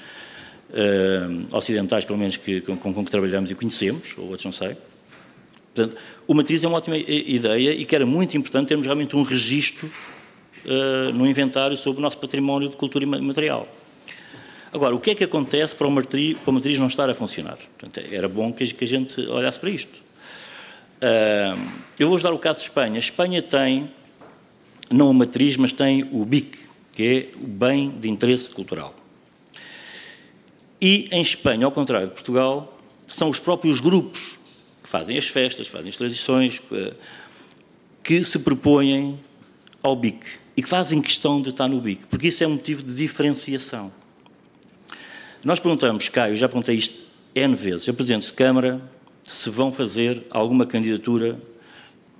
uh, 0.69 1.55
ocidentais, 1.55 2.05
pelo 2.05 2.17
menos, 2.17 2.37
que, 2.37 2.61
com, 2.61 2.77
com 2.77 3.05
que 3.05 3.11
trabalhamos 3.11 3.51
e 3.51 3.55
conhecemos, 3.55 4.15
ou 4.17 4.25
outros 4.27 4.45
não 4.45 4.53
sei. 4.53 4.77
Portanto, 5.73 5.97
o 6.25 6.33
matriz 6.33 6.63
é 6.63 6.67
uma 6.67 6.77
ótima 6.77 6.97
ideia 6.97 7.71
e 7.73 7.83
que 7.83 7.93
era 7.93 8.05
muito 8.05 8.37
importante 8.37 8.69
termos 8.69 8.85
realmente 8.85 9.17
um 9.17 9.23
registro 9.23 9.91
uh, 10.65 11.13
no 11.13 11.27
inventário 11.27 11.75
sobre 11.75 11.99
o 11.99 12.01
nosso 12.01 12.17
património 12.17 12.69
de 12.69 12.77
cultura 12.77 13.03
imaterial. 13.03 13.67
Agora, 14.71 14.95
o 14.95 14.99
que 14.99 15.11
é 15.11 15.15
que 15.15 15.23
acontece 15.25 15.75
para 15.75 15.87
o 15.87 15.91
matriz, 15.91 16.37
para 16.37 16.51
o 16.51 16.53
matriz 16.53 16.79
não 16.79 16.87
estar 16.87 17.09
a 17.09 17.13
funcionar? 17.13 17.57
Portanto, 17.77 18.05
era 18.09 18.29
bom 18.29 18.53
que 18.53 18.63
a 18.63 18.87
gente 18.87 19.19
olhasse 19.21 19.59
para 19.59 19.69
isto. 19.69 20.05
Eu 21.97 22.09
vou 22.09 22.19
dar 22.19 22.33
o 22.33 22.39
caso 22.39 22.59
de 22.59 22.65
Espanha. 22.65 22.95
A 22.95 23.00
Espanha 23.00 23.41
tem, 23.41 23.91
não 24.91 25.09
a 25.09 25.13
matriz, 25.13 25.57
mas 25.57 25.71
tem 25.71 26.03
o 26.12 26.25
BIC, 26.25 26.57
que 26.93 27.03
é 27.03 27.43
o 27.43 27.47
bem 27.47 27.89
de 27.91 28.09
interesse 28.09 28.50
cultural. 28.50 28.95
E 30.81 31.07
em 31.12 31.21
Espanha, 31.21 31.65
ao 31.65 31.71
contrário 31.71 32.07
de 32.07 32.13
Portugal, 32.13 32.77
são 33.07 33.29
os 33.29 33.39
próprios 33.39 33.79
grupos 33.79 34.38
que 34.83 34.89
fazem 34.89 35.17
as 35.17 35.27
festas, 35.27 35.67
fazem 35.67 35.89
as 35.89 35.97
tradições, 35.97 36.62
que 38.03 38.24
se 38.24 38.39
propõem 38.39 39.19
ao 39.81 39.95
BIC 39.95 40.25
e 40.55 40.62
que 40.62 40.69
fazem 40.69 41.01
questão 41.01 41.41
de 41.41 41.50
estar 41.50 41.67
no 41.67 41.81
BIC, 41.81 42.05
porque 42.07 42.27
isso 42.27 42.43
é 42.43 42.47
um 42.47 42.51
motivo 42.51 42.83
de 42.83 42.93
diferenciação. 42.93 43.91
Nós 45.43 45.59
perguntamos, 45.59 46.09
Caio, 46.09 46.35
já 46.35 46.47
perguntei 46.47 46.75
isto 46.75 47.03
N 47.33 47.55
vezes, 47.55 47.88
a 47.89 47.93
Presidente 47.93 48.27
de 48.27 48.33
Câmara, 48.33 48.81
se 49.25 49.50
vão 49.50 49.72
fazer 49.72 50.24
alguma 50.29 50.65
candidatura 50.65 51.39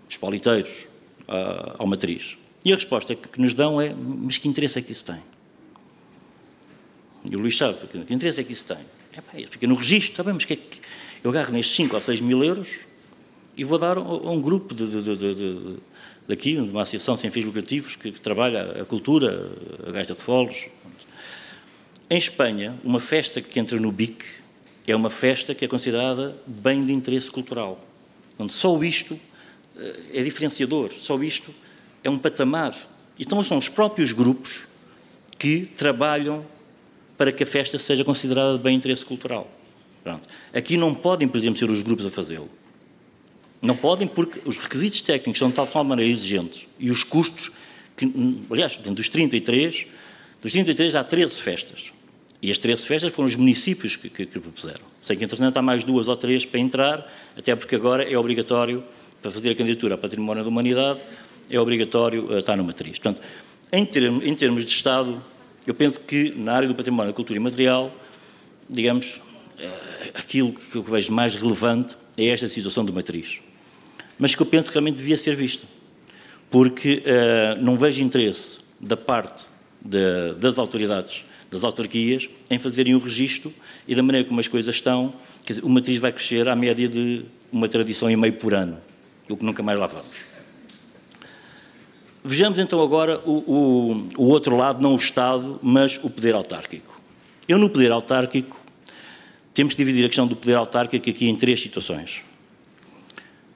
dos 0.08 0.18
politeiros 0.18 0.88
ao 1.78 1.88
matriz. 1.88 2.38
E 2.64 2.72
a 2.72 2.76
resposta 2.76 3.16
que 3.16 3.40
nos 3.40 3.54
dão 3.54 3.80
é: 3.80 3.94
mas 3.94 4.38
que 4.38 4.48
interesse 4.48 4.80
é 4.80 4.82
que 4.82 4.92
isso 4.92 5.06
tem? 5.06 5.22
E 7.30 7.36
o 7.36 7.40
Luís 7.40 7.58
sabe, 7.58 7.78
que 8.06 8.14
interesse 8.14 8.40
é 8.40 8.44
que 8.44 8.54
isso 8.54 8.66
tem? 8.66 8.78
É, 9.14 9.22
pá, 9.22 9.32
fica 9.50 9.66
no 9.66 9.76
registro, 9.76 10.22
está 10.22 10.34
mas 10.34 10.46
que 10.46 10.54
é 10.54 10.56
que 10.56 10.80
eu 11.24 11.32
agarro 11.32 11.54
nestes 11.54 11.76
5 11.76 11.96
ou 11.96 12.02
6 12.02 12.22
mil 12.22 12.44
euros 12.44 12.80
e 13.58 13.64
vou 13.64 13.80
dar 13.80 13.98
a 13.98 14.02
um 14.02 14.42
grupo 14.42 14.76
de, 14.76 14.86
de, 14.86 15.02
de, 15.02 15.36
de 15.36 15.78
daqui, 16.28 16.54
de 16.54 16.70
uma 16.70 16.82
associação 16.82 17.16
sem 17.16 17.32
fins 17.32 17.46
lucrativos 17.46 17.96
que, 17.96 18.12
que 18.12 18.22
trabalha 18.22 18.82
a 18.82 18.86
cultura, 18.86 19.52
a 19.88 19.92
gaita 19.92 20.14
de 20.14 20.22
foles. 20.22 20.66
Em 22.10 22.18
Espanha, 22.18 22.78
uma 22.84 23.00
festa 23.00 23.42
que 23.42 23.60
entra 23.60 23.80
no 23.80 23.92
BIC 23.92 24.24
é 24.92 24.96
uma 24.96 25.10
festa 25.10 25.56
que 25.56 25.66
é 25.66 25.68
considerada 25.68 26.36
bem 26.46 26.86
de 26.86 26.94
interesse 26.94 27.30
cultural. 27.30 27.84
Onde 28.38 28.54
só 28.54 28.82
isto 28.84 29.20
eh, 29.78 29.96
é 30.14 30.24
diferenciador, 30.24 30.92
só 31.00 31.22
isto 31.22 31.54
é 32.04 32.10
um 32.10 32.18
patamar. 32.18 32.76
Então 33.20 33.44
são 33.44 33.58
os 33.58 33.70
próprios 33.70 34.12
grupos 34.12 34.66
que 35.38 35.62
trabalham 35.78 36.46
para 37.18 37.32
que 37.32 37.44
a 37.44 37.48
festa 37.48 37.80
seja 37.80 38.04
considerada 38.04 38.58
de 38.58 38.64
bem 38.64 38.76
interesse 38.76 39.06
cultural. 39.06 39.50
Pronto. 40.04 40.28
Aqui 40.54 40.78
não 40.78 40.94
podem, 40.94 41.28
por 41.28 41.38
exemplo, 41.38 41.58
ser 41.58 41.70
os 41.70 41.82
grupos 41.82 42.06
a 42.06 42.10
fazê-lo. 42.10 42.50
Não 43.62 43.76
podem 43.76 44.08
porque 44.08 44.40
os 44.46 44.56
requisitos 44.56 45.02
técnicos 45.02 45.40
são 45.40 45.50
de 45.50 45.56
tal 45.56 45.84
maneira 45.84 46.12
exigentes 46.12 46.68
e 46.78 46.92
os 46.92 47.04
custos, 47.04 47.52
que, 47.98 48.12
aliás, 48.52 48.76
dentro 48.78 48.96
dos 48.96 49.10
33, 49.10 49.88
dos 50.42 50.52
33 50.52 50.96
há 50.96 51.04
13 51.04 51.42
festas. 51.42 51.95
E 52.42 52.52
as 52.52 52.58
13 52.58 52.86
festas 52.86 53.14
foram 53.14 53.28
os 53.28 53.36
municípios 53.36 53.96
que, 53.96 54.10
que, 54.10 54.26
que 54.26 54.40
propuseram. 54.40 54.84
Sei 55.02 55.16
que, 55.16 55.24
entretanto, 55.24 55.58
há 55.58 55.62
mais 55.62 55.84
duas 55.84 56.08
ou 56.08 56.16
três 56.16 56.46
para 56.46 56.60
entrar, 56.60 57.14
até 57.38 57.56
porque 57.56 57.76
agora 57.76 58.04
é 58.04 58.18
obrigatório, 58.18 58.84
para 59.22 59.32
fazer 59.32 59.52
a 59.52 59.56
candidatura 59.56 59.96
a 59.96 59.98
Património 59.98 60.44
da 60.44 60.50
Humanidade, 60.50 61.02
é 61.50 61.60
obrigatório 61.60 62.26
uh, 62.26 62.40
estar 62.40 62.56
no 62.56 62.64
matriz. 62.64 63.00
Portanto, 63.00 63.22
em, 63.72 63.86
termos, 63.86 64.26
em 64.26 64.36
termos 64.36 64.66
de 64.66 64.72
Estado, 64.72 65.22
eu 65.66 65.74
penso 65.74 66.00
que 66.02 66.32
na 66.36 66.54
área 66.54 66.68
do 66.68 66.76
património, 66.76 67.14
cultura 67.14 67.38
e 67.38 67.42
material, 67.42 67.92
digamos, 68.70 69.16
uh, 69.16 70.10
aquilo 70.14 70.54
que 70.54 70.76
eu 70.76 70.84
vejo 70.84 71.12
mais 71.12 71.36
relevante 71.36 71.96
é 72.18 72.28
esta 72.28 72.48
situação 72.48 72.86
do 72.86 72.94
matriz. 72.94 73.40
Mas 74.18 74.36
que 74.36 74.42
eu 74.42 74.46
penso 74.46 74.68
que 74.70 74.74
realmente 74.74 74.98
devia 74.98 75.18
ser 75.18 75.36
vista. 75.36 75.66
Porque 76.50 77.04
uh, 77.06 77.62
não 77.62 77.78
vejo 77.78 78.04
interesse 78.04 78.60
da 78.80 78.96
parte 78.96 79.46
de, 79.82 80.34
das 80.40 80.58
autoridades 80.58 81.24
das 81.56 81.64
autarquias 81.64 82.30
em 82.50 82.60
fazerem 82.60 82.94
o 82.96 83.00
registro 83.00 83.52
e 83.88 83.96
da 83.96 84.04
maneira 84.04 84.28
como 84.28 84.40
as 84.42 84.48
coisas 84.48 84.76
estão, 84.76 85.14
quer 85.46 85.54
dizer, 85.54 85.66
o 85.66 85.70
matriz 85.70 85.98
vai 85.98 86.12
crescer 86.12 86.48
à 86.50 86.56
média 86.56 86.88
de 86.88 87.24
uma 87.50 87.68
tradição 87.70 88.12
e 88.12 88.16
meio 88.18 88.34
por 88.34 88.54
ano, 88.54 88.78
o 89.30 89.38
que 89.38 89.46
nunca 89.46 89.64
mais 89.64 89.80
lá 89.80 89.88
vamos. 89.88 90.36
Vejamos 92.24 92.60
então 92.60 92.82
agora 92.82 93.22
o, 93.24 93.32
o, 93.32 94.08
o 94.18 94.24
outro 94.26 94.58
lado, 94.58 94.82
não 94.82 94.94
o 94.94 94.96
Estado, 94.98 95.60
mas 95.64 95.98
o 96.04 96.10
poder 96.10 96.36
autárquico. 96.36 97.00
Eu, 97.48 97.58
no 97.58 97.70
poder 97.70 97.92
autárquico, 97.92 98.60
temos 99.54 99.74
de 99.74 99.78
dividir 99.78 100.04
a 100.04 100.08
questão 100.10 100.28
do 100.28 100.36
poder 100.36 100.56
autárquico 100.56 101.10
aqui 101.10 101.30
em 101.30 101.36
três 101.38 101.62
situações. 101.62 102.22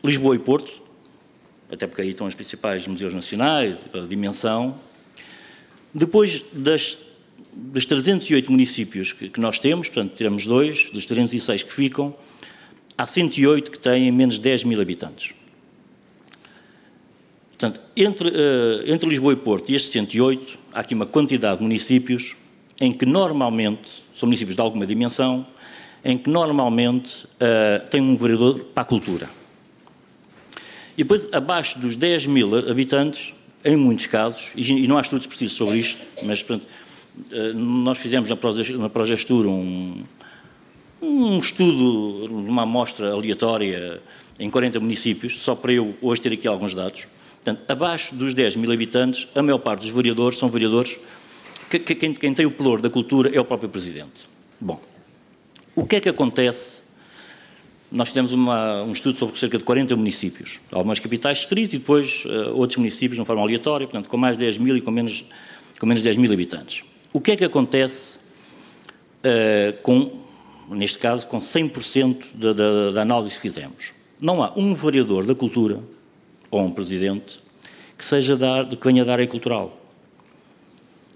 Lisboa 0.01 0.35
e 0.35 0.39
Porto, 0.39 0.81
até 1.69 1.85
porque 1.85 2.01
aí 2.01 2.09
estão 2.09 2.27
os 2.27 2.35
principais 2.35 2.87
museus 2.87 3.13
nacionais, 3.13 3.85
a 3.93 3.99
dimensão. 4.07 4.75
Depois 5.93 6.45
das 6.53 6.97
dos 7.53 7.85
308 7.85 8.51
municípios 8.51 9.13
que, 9.13 9.29
que, 9.29 9.39
nós 9.39 9.59
temos, 9.59 9.87
portanto, 9.87 10.15
tiramos 10.15 10.45
dois, 10.45 10.89
dos 10.91 11.05
306 11.05 11.63
que 11.63 11.73
ficam, 11.73 12.15
há 12.97 13.05
108 13.05 13.71
que 13.71 13.79
têm 13.79 14.11
menos 14.11 14.35
de 14.35 14.41
10 14.41 14.63
mil 14.65 14.81
habitantes. 14.81 15.33
Portanto, 17.49 17.81
entre, 17.95 18.29
uh, 18.29 18.83
entre 18.85 19.09
Lisboa 19.09 19.33
e 19.33 19.35
Porto 19.35 19.69
e 19.69 19.75
estes 19.75 19.91
108, 19.91 20.57
há 20.73 20.79
aqui 20.79 20.93
uma 20.93 21.05
quantidade 21.05 21.57
de 21.57 21.63
municípios 21.63 22.35
em 22.79 22.93
que 22.93 23.05
normalmente, 23.05 23.91
são 24.15 24.27
municípios 24.27 24.55
de 24.55 24.61
alguma 24.61 24.85
dimensão, 24.85 25.45
em 26.03 26.17
que 26.17 26.29
normalmente 26.29 27.25
uh, 27.25 27.85
tem 27.89 28.01
um 28.01 28.15
vereador 28.15 28.59
para 28.73 28.83
a 28.83 28.85
cultura. 28.85 29.29
E 30.97 31.03
depois, 31.03 31.27
abaixo 31.33 31.79
dos 31.79 31.95
10 31.95 32.27
mil 32.27 32.69
habitantes, 32.69 33.33
em 33.63 33.75
muitos 33.75 34.05
casos, 34.05 34.51
e 34.55 34.87
não 34.87 34.97
há 34.97 35.01
estudos 35.01 35.27
precisos 35.27 35.57
sobre 35.57 35.77
isto, 35.77 36.01
mas 36.23 36.41
portanto, 36.41 36.65
eh, 36.65 36.78
nós 37.55 37.97
fizemos 37.97 38.29
na 38.29 38.89
Progestur 38.89 39.45
um, 39.45 40.03
um 41.01 41.39
estudo, 41.39 42.25
uma 42.33 42.63
amostra 42.63 43.11
aleatória 43.11 44.01
em 44.39 44.49
40 44.49 44.79
municípios, 44.79 45.39
só 45.39 45.55
para 45.55 45.73
eu 45.73 45.95
hoje 46.01 46.21
ter 46.21 46.33
aqui 46.33 46.47
alguns 46.47 46.73
dados. 46.73 47.07
Portanto, 47.43 47.69
abaixo 47.69 48.15
dos 48.15 48.33
10 48.33 48.55
mil 48.57 48.71
habitantes, 48.71 49.27
a 49.35 49.41
maior 49.41 49.59
parte 49.59 49.81
dos 49.81 49.89
vereadores 49.89 50.37
são 50.37 50.49
vereadores 50.49 50.97
que, 51.69 51.79
que 51.79 51.95
quem, 51.95 52.13
quem, 52.13 52.33
tem 52.33 52.45
o 52.45 52.51
pelour 52.51 52.81
da 52.81 52.89
cultura 52.89 53.29
é 53.33 53.39
o 53.39 53.45
próprio 53.45 53.69
Presidente. 53.69 54.27
Bom, 54.59 54.81
o 55.75 55.85
que 55.85 55.97
é 55.97 55.99
que 55.99 56.09
acontece? 56.09 56.79
Nós 57.91 58.09
fizemos 58.09 58.33
uma, 58.33 58.83
um 58.83 58.91
estudo 58.91 59.17
sobre 59.17 59.37
cerca 59.37 59.57
de 59.57 59.63
40 59.63 59.95
municípios, 59.95 60.59
algumas 60.71 60.99
capitais 60.99 61.39
distritos 61.39 61.73
e 61.73 61.77
depois 61.79 62.23
uh, 62.25 62.55
outros 62.55 62.77
municípios 62.77 63.15
de 63.15 63.21
uma 63.21 63.25
forma 63.25 63.41
aleatória, 63.41 63.87
portanto, 63.87 64.09
com 64.09 64.17
mais 64.17 64.37
de 64.37 64.45
10 64.45 64.57
mil 64.57 64.77
e 64.77 64.81
com 64.81 64.91
menos, 64.91 65.23
com 65.79 65.85
menos 65.85 66.01
de 66.01 66.09
10 66.09 66.17
mil 66.17 66.31
habitantes. 66.31 66.83
O 67.11 67.19
que 67.19 67.31
é 67.31 67.35
que 67.35 67.43
acontece 67.43 68.19
uh, 69.23 69.81
com, 69.81 70.21
neste 70.69 70.99
caso, 70.99 71.25
com 71.27 71.39
100% 71.39 72.25
da, 72.35 72.53
da, 72.53 72.91
da 72.91 73.01
análise 73.01 73.35
que 73.35 73.41
fizemos? 73.41 73.93
Não 74.21 74.43
há 74.43 74.53
um 74.55 74.75
vereador 74.75 75.25
da 75.25 75.33
cultura 75.33 75.79
ou 76.51 76.61
um 76.61 76.71
presidente 76.71 77.39
que 77.97 78.05
seja 78.05 78.37
da, 78.37 78.63
que 78.63 78.85
venha 78.85 79.03
da 79.03 79.11
área 79.11 79.27
cultural, 79.27 79.75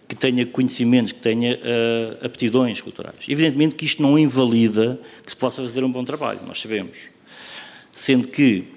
que 0.08 0.16
tenha 0.16 0.46
conhecimentos, 0.48 1.12
que 1.12 1.20
tenha 1.20 1.56
uh, 1.56 2.26
aptidões 2.26 2.82
culturais. 2.82 3.26
Evidentemente 3.28 3.76
que 3.76 3.86
isto 3.86 4.02
não 4.02 4.18
invalida 4.18 5.00
que 5.24 5.32
se 5.32 5.38
possa 5.38 5.62
fazer 5.62 5.84
um 5.84 5.92
bom 5.92 6.04
trabalho, 6.04 6.40
nós 6.46 6.60
sabemos. 6.60 6.98
Sendo 7.92 8.28
que 8.28 8.68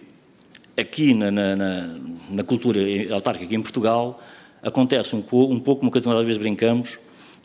aqui 0.77 1.15
na, 1.15 1.31
na, 1.31 1.57
na, 1.57 1.99
na 2.31 2.45
cultura 2.45 2.81
autárquica 3.11 3.55
em 3.55 3.63
Portugal 3.63 4.23
acontece 4.63 5.17
um, 5.17 5.21
um 5.21 5.59
pouco 5.59 5.83
uma 5.83 5.91
coisa 5.91 6.05
que 6.05 6.11
nós 6.11 6.21
às 6.21 6.27
vezes 6.27 6.39
brincamos, 6.39 6.99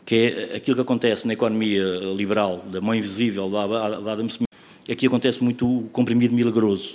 que 0.04 0.14
é 0.16 0.56
aquilo 0.56 0.76
que 0.76 0.82
acontece 0.82 1.26
na 1.26 1.32
economia 1.32 1.84
liberal, 2.16 2.64
da 2.70 2.80
mão 2.80 2.94
invisível, 2.94 3.48
da, 3.48 3.66
da 4.00 4.12
Adam 4.12 4.26
Smith, 4.26 4.48
aqui 4.90 5.06
acontece 5.06 5.42
muito 5.42 5.66
o 5.66 5.88
comprimido 5.88 6.34
milagroso, 6.34 6.94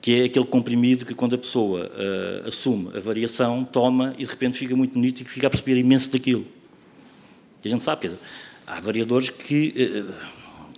que 0.00 0.22
é 0.22 0.24
aquele 0.24 0.46
comprimido 0.46 1.04
que 1.04 1.14
quando 1.14 1.34
a 1.34 1.38
pessoa 1.38 1.86
uh, 1.86 2.48
assume 2.48 2.96
a 2.96 3.00
variação, 3.00 3.64
toma 3.64 4.14
e 4.18 4.24
de 4.24 4.30
repente 4.30 4.58
fica 4.58 4.74
muito 4.74 4.94
bonito 4.94 5.20
e 5.20 5.24
fica 5.24 5.46
a 5.46 5.50
perceber 5.50 5.78
imenso 5.78 6.10
daquilo. 6.10 6.46
E 7.64 7.68
a 7.68 7.70
gente 7.70 7.82
sabe, 7.82 8.02
quer 8.02 8.08
dizer, 8.08 8.20
há 8.66 8.80
variadores 8.80 9.30
que, 9.30 9.68
uh, 9.68 10.12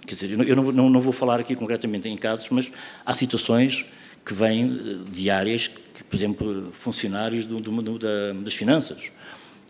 quer 0.07 0.15
dizer, 0.15 0.31
eu 0.33 0.57
não, 0.57 0.73
não, 0.73 0.91
não, 0.91 1.01
vou 1.01 1.13
falar 1.13 1.41
aqui 1.41 1.55
concretamente 1.55 2.09
em 2.09 2.17
casos, 2.17 2.49
mas 2.51 2.71
há 3.05 3.15
situações 3.15 3.85
que 4.25 4.35
vêm 4.35 5.05
de 5.11 5.31
áreas 5.31 5.69
que, 5.69 6.05
por 6.05 6.17
exemplo, 6.17 6.69
funcionários 6.73 7.47
do, 7.47 7.61
do, 7.61 7.83
do, 7.83 7.99
da, 7.99 8.33
das 8.43 8.55
finanças, 8.55 9.11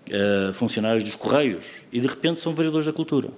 uh, 0.08 0.52
funcionários 0.52 1.04
dos 1.04 1.16
Correios, 1.16 1.64
e 1.92 2.00
de 2.00 2.06
repente 2.06 2.40
são 2.40 2.54
vereadores 2.54 2.86
da 2.86 2.92
cultura. 2.92 3.30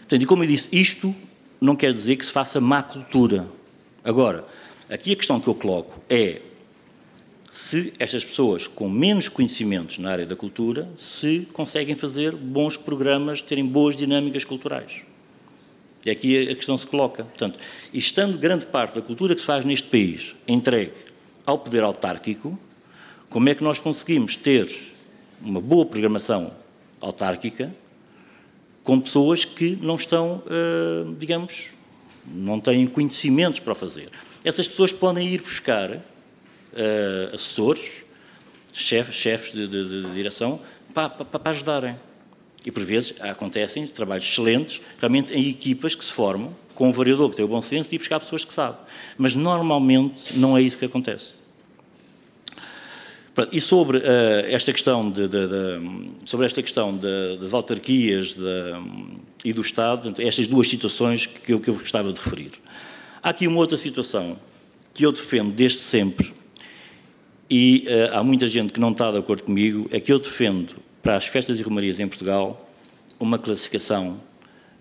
Portanto, 0.00 0.22
e 0.22 0.26
como 0.26 0.44
eu 0.44 0.48
disse, 0.48 0.68
isto 0.72 1.14
não 1.60 1.74
quer 1.74 1.92
dizer 1.92 2.16
que 2.16 2.24
se 2.24 2.32
faça 2.32 2.60
má 2.60 2.82
cultura. 2.82 3.48
Agora, 4.04 4.46
aqui 4.88 5.12
a 5.12 5.16
questão 5.16 5.40
que 5.40 5.48
eu 5.48 5.54
coloco 5.54 6.00
é 6.08 6.40
se 7.50 7.92
estas 7.98 8.24
pessoas 8.24 8.66
com 8.66 8.88
menos 8.88 9.28
conhecimentos 9.28 9.98
na 9.98 10.10
área 10.10 10.26
da 10.26 10.36
cultura 10.36 10.88
se 10.98 11.48
conseguem 11.52 11.96
fazer 11.96 12.36
bons 12.36 12.76
programas, 12.76 13.40
terem 13.40 13.64
boas 13.64 13.96
dinâmicas 13.96 14.44
culturais. 14.44 15.02
E 16.04 16.10
aqui 16.10 16.48
a 16.48 16.54
questão 16.54 16.78
se 16.78 16.86
coloca. 16.86 17.24
Portanto, 17.24 17.58
estando 17.92 18.38
grande 18.38 18.66
parte 18.66 18.94
da 18.94 19.02
cultura 19.02 19.34
que 19.34 19.40
se 19.40 19.46
faz 19.46 19.64
neste 19.64 19.88
país 19.88 20.36
entregue 20.46 20.92
ao 21.44 21.58
poder 21.58 21.82
autárquico, 21.82 22.56
como 23.28 23.48
é 23.48 23.54
que 23.54 23.64
nós 23.64 23.80
conseguimos 23.80 24.36
ter 24.36 24.70
uma 25.40 25.60
boa 25.60 25.86
programação 25.86 26.52
autárquica 27.00 27.74
com 28.82 29.00
pessoas 29.00 29.44
que 29.44 29.76
não 29.82 29.96
estão, 29.96 30.42
uh, 30.46 31.14
digamos, 31.18 31.70
não 32.24 32.60
têm 32.60 32.86
conhecimentos 32.86 33.60
para 33.60 33.74
fazer. 33.74 34.08
Essas 34.44 34.68
pessoas 34.68 34.92
podem 34.92 35.26
ir 35.26 35.42
buscar 35.42 35.90
uh, 35.92 37.34
assessores, 37.34 38.04
chefes, 38.72 39.14
chefes 39.16 39.52
de, 39.52 39.66
de, 39.66 40.02
de, 40.02 40.14
direção, 40.14 40.60
para, 40.94 41.08
para, 41.08 41.24
para 41.24 41.50
ajudarem. 41.50 41.96
E 42.64 42.70
por 42.70 42.84
vezes 42.84 43.14
acontecem 43.20 43.86
trabalhos 43.86 44.24
excelentes, 44.24 44.80
realmente 44.98 45.32
em 45.34 45.48
equipas 45.50 45.94
que 45.94 46.04
se 46.04 46.12
formam, 46.12 46.54
com 46.74 46.88
um 46.88 46.92
variador 46.92 47.30
que 47.30 47.36
tem 47.36 47.44
o 47.44 47.48
bom 47.48 47.62
senso 47.62 47.94
e 47.94 47.98
buscar 47.98 48.20
pessoas 48.20 48.44
que 48.44 48.52
sabem. 48.52 48.80
Mas 49.16 49.34
normalmente 49.34 50.36
não 50.36 50.56
é 50.56 50.62
isso 50.62 50.78
que 50.78 50.84
acontece. 50.84 51.32
E 53.52 53.60
sobre 53.60 53.98
uh, 53.98 54.02
esta 54.46 54.72
questão, 54.72 55.10
de, 55.10 55.28
de, 55.28 55.46
de, 55.46 56.10
sobre 56.24 56.46
esta 56.46 56.62
questão 56.62 56.96
das 56.96 57.52
autarquias 57.52 58.34
e 59.44 59.52
do 59.52 59.60
Estado, 59.60 60.14
estas 60.22 60.46
duas 60.46 60.68
situações 60.68 61.26
que 61.26 61.52
eu, 61.52 61.60
que 61.60 61.68
eu 61.68 61.74
gostava 61.74 62.12
de 62.12 62.20
referir. 62.20 62.52
Há 63.22 63.30
aqui 63.30 63.46
uma 63.46 63.58
outra 63.58 63.76
situação 63.76 64.38
que 64.94 65.04
eu 65.04 65.12
defendo 65.12 65.52
desde 65.52 65.80
sempre, 65.80 66.32
e 67.48 67.86
uh, 67.86 68.16
há 68.16 68.24
muita 68.24 68.48
gente 68.48 68.72
que 68.72 68.80
não 68.80 68.90
está 68.90 69.10
de 69.12 69.18
acordo 69.18 69.44
comigo, 69.44 69.88
é 69.92 70.00
que 70.00 70.12
eu 70.12 70.18
defendo 70.18 70.76
para 71.02 71.16
as 71.16 71.26
festas 71.26 71.60
e 71.60 71.62
romarias 71.62 72.00
em 72.00 72.08
Portugal 72.08 72.68
uma 73.20 73.38
classificação, 73.38 74.20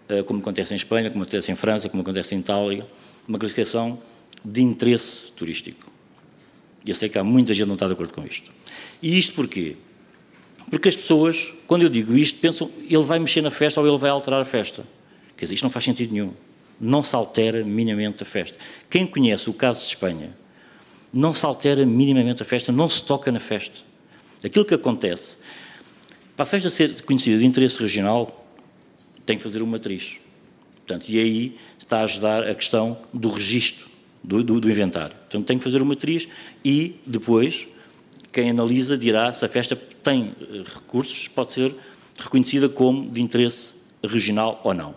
uh, 0.09 0.23
como 0.23 0.39
acontece 0.39 0.73
em 0.73 0.77
Espanha, 0.77 1.11
como 1.11 1.23
acontece 1.23 1.51
em 1.51 1.55
França, 1.55 1.89
como 1.89 2.01
acontece 2.01 2.33
em 2.33 2.39
Itália, 2.39 2.87
uma 3.27 3.37
classificação 3.37 3.99
de 4.43 4.61
interesse 4.61 5.31
turístico. 5.33 5.94
E 6.85 6.89
eu 6.89 6.95
sei 6.95 7.09
que 7.09 7.17
há 7.17 7.23
muita 7.23 7.53
gente 7.53 7.63
que 7.63 7.67
não 7.67 7.73
está 7.73 7.87
de 7.87 7.93
acordo 7.93 8.13
com 8.13 8.23
isto. 8.23 8.51
E 9.01 9.17
isto 9.17 9.33
porquê? 9.33 9.75
Porque 10.69 10.87
as 10.87 10.95
pessoas, 10.95 11.51
quando 11.67 11.81
eu 11.81 11.89
digo 11.89 12.15
isto, 12.15 12.39
pensam 12.39 12.71
ele 12.87 13.03
vai 13.03 13.17
mexer 13.17 13.41
na 13.41 13.51
festa 13.51 13.81
ou 13.81 13.87
ele 13.87 13.97
vai 13.97 14.09
alterar 14.09 14.41
a 14.41 14.45
festa. 14.45 14.85
Quer 15.35 15.45
dizer, 15.45 15.55
isto 15.55 15.63
não 15.63 15.69
faz 15.71 15.85
sentido 15.85 16.13
nenhum. 16.13 16.31
Não 16.79 17.01
se 17.01 17.15
altera 17.15 17.63
minimamente 17.63 18.21
a 18.23 18.25
festa. 18.25 18.57
Quem 18.89 19.07
conhece 19.07 19.49
o 19.49 19.53
caso 19.53 19.81
de 19.81 19.87
Espanha, 19.87 20.35
não 21.11 21.33
se 21.33 21.45
altera 21.45 21.85
minimamente 21.85 22.43
a 22.43 22.45
festa, 22.45 22.71
não 22.71 22.87
se 22.87 23.03
toca 23.03 23.31
na 23.31 23.39
festa. 23.39 23.81
Aquilo 24.43 24.65
que 24.65 24.73
acontece, 24.73 25.37
para 26.35 26.43
a 26.43 26.45
festa 26.45 26.69
ser 26.69 27.01
conhecida 27.01 27.37
de 27.37 27.45
interesse 27.45 27.79
regional, 27.79 28.45
tem 29.25 29.37
que 29.37 29.43
fazer 29.43 29.61
uma 29.61 29.73
matriz. 29.73 30.17
Portanto, 30.85 31.09
e 31.09 31.17
aí 31.17 31.57
está 31.79 32.01
a 32.01 32.03
ajudar 32.03 32.47
a 32.47 32.53
questão 32.53 32.97
do 33.13 33.29
registro 33.29 33.94
do, 34.25 34.43
do, 34.43 34.59
do 34.59 34.69
inventário. 34.69 35.15
Portanto, 35.15 35.45
tem 35.45 35.57
que 35.57 35.63
fazer 35.63 35.77
uma 35.77 35.89
matriz 35.89 36.27
e 36.63 36.95
depois 37.05 37.67
quem 38.31 38.49
analisa 38.49 38.97
dirá 38.97 39.31
se 39.31 39.45
a 39.45 39.49
festa 39.49 39.75
tem 40.03 40.33
eh, 40.41 40.63
recursos, 40.75 41.27
pode 41.27 41.51
ser 41.51 41.73
reconhecida 42.19 42.67
como 42.67 43.09
de 43.09 43.21
interesse 43.21 43.73
regional 44.03 44.59
ou 44.63 44.73
não. 44.73 44.95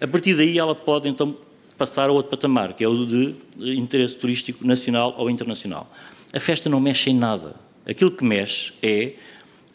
A 0.00 0.06
partir 0.06 0.34
daí 0.34 0.58
ela 0.58 0.74
pode 0.74 1.08
então 1.08 1.36
passar 1.76 2.08
a 2.08 2.12
outro 2.12 2.30
patamar, 2.30 2.72
que 2.72 2.82
é 2.82 2.88
o 2.88 3.04
de 3.06 3.34
interesse 3.58 4.16
turístico 4.16 4.66
nacional 4.66 5.14
ou 5.18 5.28
internacional. 5.28 5.92
A 6.32 6.40
festa 6.40 6.68
não 6.68 6.80
mexe 6.80 7.10
em 7.10 7.14
nada. 7.14 7.54
Aquilo 7.86 8.10
que 8.10 8.24
mexe 8.24 8.72
é 8.82 9.14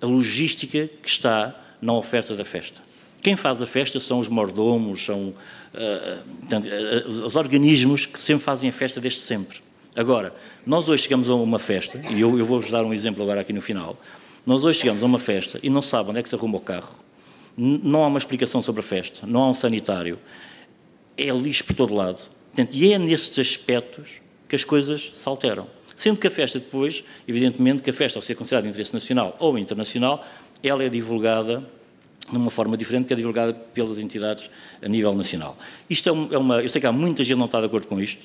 a 0.01 0.05
logística 0.05 0.89
que 1.01 1.09
está 1.09 1.55
na 1.81 1.93
oferta 1.93 2.35
da 2.35 2.45
festa. 2.45 2.81
Quem 3.27 3.35
faz 3.35 3.61
a 3.61 3.67
festa 3.67 3.99
são 3.99 4.19
os 4.19 4.29
mordomos, 4.29 5.03
são 5.03 5.33
portanto, 6.39 6.65
uh, 6.65 7.25
os 7.25 7.35
organismos 7.35 8.05
que 8.05 8.21
sempre 8.21 8.45
fazem 8.45 8.69
a 8.69 8.71
festa 8.71 9.01
desde 9.01 9.19
sempre. 9.19 9.57
Agora, 9.93 10.33
nós 10.65 10.87
hoje 10.87 11.03
chegamos 11.03 11.29
a 11.29 11.35
uma 11.35 11.59
festa, 11.59 11.99
e 12.09 12.21
eu, 12.21 12.39
eu 12.39 12.45
vou-vos 12.45 12.71
dar 12.71 12.85
um 12.85 12.93
exemplo 12.93 13.21
agora 13.21 13.41
aqui 13.41 13.51
no 13.51 13.61
final. 13.61 13.99
Nós 14.45 14.63
hoje 14.63 14.79
chegamos 14.79 15.03
a 15.03 15.05
uma 15.05 15.19
festa 15.19 15.59
e 15.61 15.69
não 15.69 15.81
sabem 15.81 16.11
onde 16.11 16.19
é 16.19 16.23
que 16.23 16.29
se 16.29 16.35
arruma 16.35 16.55
o 16.55 16.61
carro. 16.61 16.95
Não 17.57 18.01
há 18.05 18.07
uma 18.07 18.17
explicação 18.17 18.61
sobre 18.61 18.79
a 18.79 18.83
festa, 18.83 19.27
não 19.27 19.43
há 19.43 19.49
um 19.49 19.53
sanitário. 19.53 20.17
É 21.17 21.29
lixo 21.29 21.65
por 21.65 21.75
todo 21.75 21.93
lado. 21.93 22.25
Portanto, 22.55 22.77
e 22.77 22.93
é 22.93 22.97
nesses 22.97 23.37
aspectos 23.37 24.21
que 24.47 24.55
as 24.55 24.63
coisas 24.63 25.11
se 25.13 25.27
alteram. 25.27 25.67
Sendo 25.97 26.17
que 26.17 26.27
a 26.27 26.31
festa 26.31 26.59
depois, 26.59 27.03
evidentemente 27.27 27.81
que 27.81 27.89
a 27.89 27.93
festa, 27.93 28.17
ao 28.19 28.23
ser 28.23 28.35
considerada 28.35 28.63
de 28.63 28.69
interesse 28.69 28.93
nacional 28.93 29.35
ou 29.37 29.59
internacional, 29.59 30.25
ela 30.63 30.81
é 30.81 30.87
divulgada 30.87 31.75
de 32.29 32.37
uma 32.37 32.51
forma 32.51 32.75
diferente 32.75 33.07
que 33.07 33.13
é 33.13 33.15
divulgada 33.15 33.53
pelas 33.53 33.97
entidades 33.97 34.49
a 34.81 34.87
nível 34.87 35.13
nacional. 35.13 35.57
Isto 35.89 36.09
é, 36.09 36.35
é 36.35 36.37
uma, 36.37 36.61
eu 36.61 36.69
sei 36.69 36.81
que 36.81 36.87
há 36.87 36.91
muita 36.91 37.23
gente 37.23 37.35
que 37.35 37.39
não 37.39 37.45
está 37.45 37.59
de 37.59 37.65
acordo 37.65 37.87
com 37.87 37.99
isto, 38.01 38.23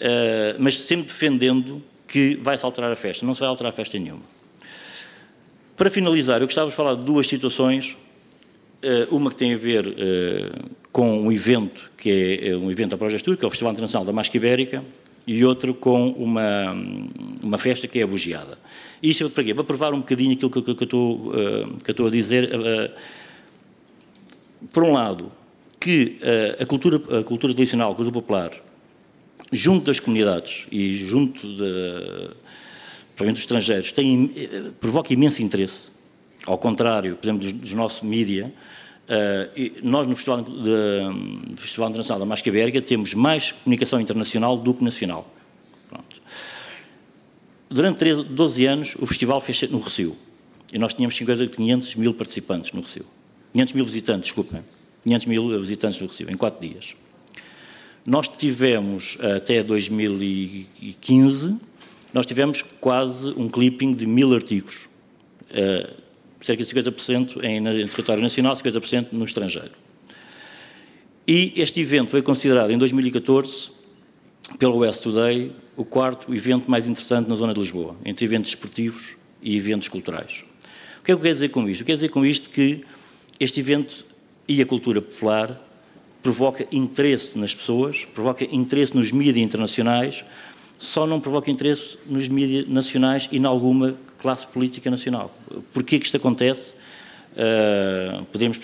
uh, 0.00 0.56
mas 0.58 0.78
sempre 0.78 1.06
defendendo 1.06 1.82
que 2.08 2.36
vai-se 2.42 2.64
alterar 2.64 2.90
a 2.90 2.96
festa. 2.96 3.24
Não 3.24 3.34
se 3.34 3.40
vai 3.40 3.48
alterar 3.48 3.72
a 3.72 3.76
festa 3.76 3.98
nenhuma. 3.98 4.22
Para 5.76 5.90
finalizar, 5.90 6.40
eu 6.40 6.46
gostava 6.46 6.68
de 6.68 6.76
falar 6.76 6.94
de 6.96 7.04
duas 7.04 7.26
situações, 7.26 7.96
uh, 8.82 9.14
uma 9.14 9.30
que 9.30 9.36
tem 9.36 9.54
a 9.54 9.56
ver 9.56 9.86
uh, 9.86 10.70
com 10.92 11.20
um 11.20 11.30
evento, 11.30 11.90
que 11.96 12.40
é 12.42 12.56
um 12.56 12.70
evento 12.70 12.90
da 12.90 12.98
Progestur, 12.98 13.36
que 13.36 13.44
é 13.44 13.46
o 13.46 13.50
Festival 13.50 13.72
Internacional 13.72 14.04
da 14.04 14.12
Máscara 14.12 14.36
Ibérica, 14.36 14.84
e 15.26 15.44
outro 15.44 15.74
com 15.74 16.10
uma, 16.10 16.76
uma 17.42 17.58
festa 17.58 17.86
que 17.86 17.98
é 17.98 18.02
a 18.02 18.06
bugiada. 18.06 18.58
Isto 19.02 19.30
para 19.30 19.44
quê? 19.44 19.54
Para 19.54 19.64
provar 19.64 19.94
um 19.94 20.00
bocadinho 20.00 20.32
aquilo 20.32 20.50
que, 20.50 20.62
que, 20.62 20.74
que, 20.74 20.82
eu, 20.82 20.84
estou, 20.84 21.16
uh, 21.28 21.76
que 21.82 21.90
eu 21.90 21.92
estou 21.92 22.06
a 22.06 22.10
dizer. 22.10 22.50
Uh, 22.54 22.90
por 24.72 24.84
um 24.84 24.92
lado, 24.92 25.32
que 25.78 26.18
a, 26.60 26.66
cultura, 26.66 26.96
a 27.18 27.24
cultura 27.24 27.54
tradicional, 27.54 27.92
a 27.92 27.94
cultura 27.94 28.12
popular, 28.12 28.50
junto 29.50 29.86
das 29.86 29.98
comunidades 29.98 30.66
e 30.70 30.94
junto 30.94 31.48
de, 31.56 32.30
dos 33.16 33.40
estrangeiros, 33.40 33.90
tem, 33.90 34.28
provoca 34.78 35.12
imenso 35.14 35.42
interesse. 35.42 35.88
Ao 36.46 36.58
contrário, 36.58 37.16
por 37.16 37.24
exemplo, 37.24 37.42
dos, 37.42 37.52
dos 37.52 37.72
nossos 37.72 38.02
mídia, 38.02 38.52
Uh, 39.10 39.80
nós, 39.82 40.06
no 40.06 40.14
Festival, 40.14 40.42
de, 40.42 41.60
Festival 41.60 41.88
Internacional 41.88 42.20
da 42.20 42.24
Máscara 42.24 42.56
Ibérica, 42.56 42.80
temos 42.80 43.12
mais 43.12 43.50
comunicação 43.50 44.00
internacional 44.00 44.56
do 44.56 44.72
que 44.72 44.84
nacional. 44.84 45.28
Pronto. 45.88 46.22
Durante 47.68 47.98
13, 47.98 48.22
12 48.22 48.66
anos, 48.66 48.94
o 49.00 49.06
festival 49.06 49.40
fez 49.40 49.62
no 49.62 49.80
Recio. 49.80 50.16
E 50.72 50.78
nós 50.78 50.94
tínhamos 50.94 51.16
50, 51.16 51.48
500 51.48 51.96
mil 51.96 52.14
participantes 52.14 52.70
no 52.70 52.82
Recio. 52.82 53.04
500 53.52 53.74
mil 53.74 53.84
visitantes, 53.84 54.22
desculpem. 54.28 54.62
500 55.02 55.26
mil 55.26 55.60
visitantes 55.60 56.00
no 56.00 56.06
Recio, 56.06 56.30
em 56.30 56.36
4 56.36 56.68
dias. 56.68 56.94
Nós 58.06 58.28
tivemos, 58.28 59.18
até 59.36 59.60
2015, 59.60 61.56
nós 62.14 62.26
tivemos 62.26 62.62
quase 62.62 63.28
um 63.30 63.48
clipping 63.48 63.92
de 63.92 64.06
mil 64.06 64.32
artigos. 64.32 64.88
Uh, 65.50 66.09
cerca 66.40 66.64
de 66.64 66.74
50% 66.74 67.42
em, 67.44 67.58
em 67.58 67.86
território 67.86 68.22
nacional, 68.22 68.54
50% 68.54 69.08
no 69.12 69.24
estrangeiro. 69.24 69.72
E 71.26 71.52
este 71.56 71.80
evento 71.80 72.10
foi 72.10 72.22
considerado 72.22 72.70
em 72.70 72.78
2014 72.78 73.70
pelo 74.58 74.78
West 74.78 75.02
Today 75.02 75.52
o 75.76 75.84
quarto 75.84 76.34
evento 76.34 76.70
mais 76.70 76.88
interessante 76.88 77.28
na 77.28 77.34
zona 77.34 77.54
de 77.54 77.60
Lisboa, 77.60 77.96
entre 78.04 78.24
eventos 78.24 78.50
esportivos 78.50 79.14
e 79.42 79.56
eventos 79.56 79.88
culturais. 79.88 80.42
O 81.00 81.04
que 81.04 81.12
é 81.12 81.14
que 81.14 81.18
eu 81.18 81.18
quero 81.18 81.32
dizer 81.32 81.48
com 81.50 81.68
isto? 81.68 81.82
Eu 81.82 81.86
quero 81.86 81.96
dizer 81.96 82.08
com 82.08 82.26
isto 82.26 82.50
que 82.50 82.84
este 83.38 83.60
evento 83.60 84.04
e 84.46 84.60
a 84.60 84.66
cultura 84.66 85.00
popular 85.00 85.58
provoca 86.22 86.66
interesse 86.70 87.38
nas 87.38 87.54
pessoas, 87.54 88.04
provoca 88.04 88.44
interesse 88.44 88.94
nos 88.94 89.10
mídias 89.12 89.36
internacionais, 89.36 90.24
só 90.78 91.06
não 91.06 91.20
provoca 91.20 91.50
interesse 91.50 91.98
nos 92.06 92.28
mídias 92.28 92.68
nacionais 92.68 93.28
e 93.30 93.38
em 93.38 93.44
alguma 93.44 93.96
classe 94.20 94.46
política 94.46 94.90
nacional. 94.90 95.34
Porquê 95.72 95.98
que 95.98 96.06
isto 96.06 96.16
acontece? 96.16 96.72
Uh, 97.32 98.24
podemos, 98.26 98.58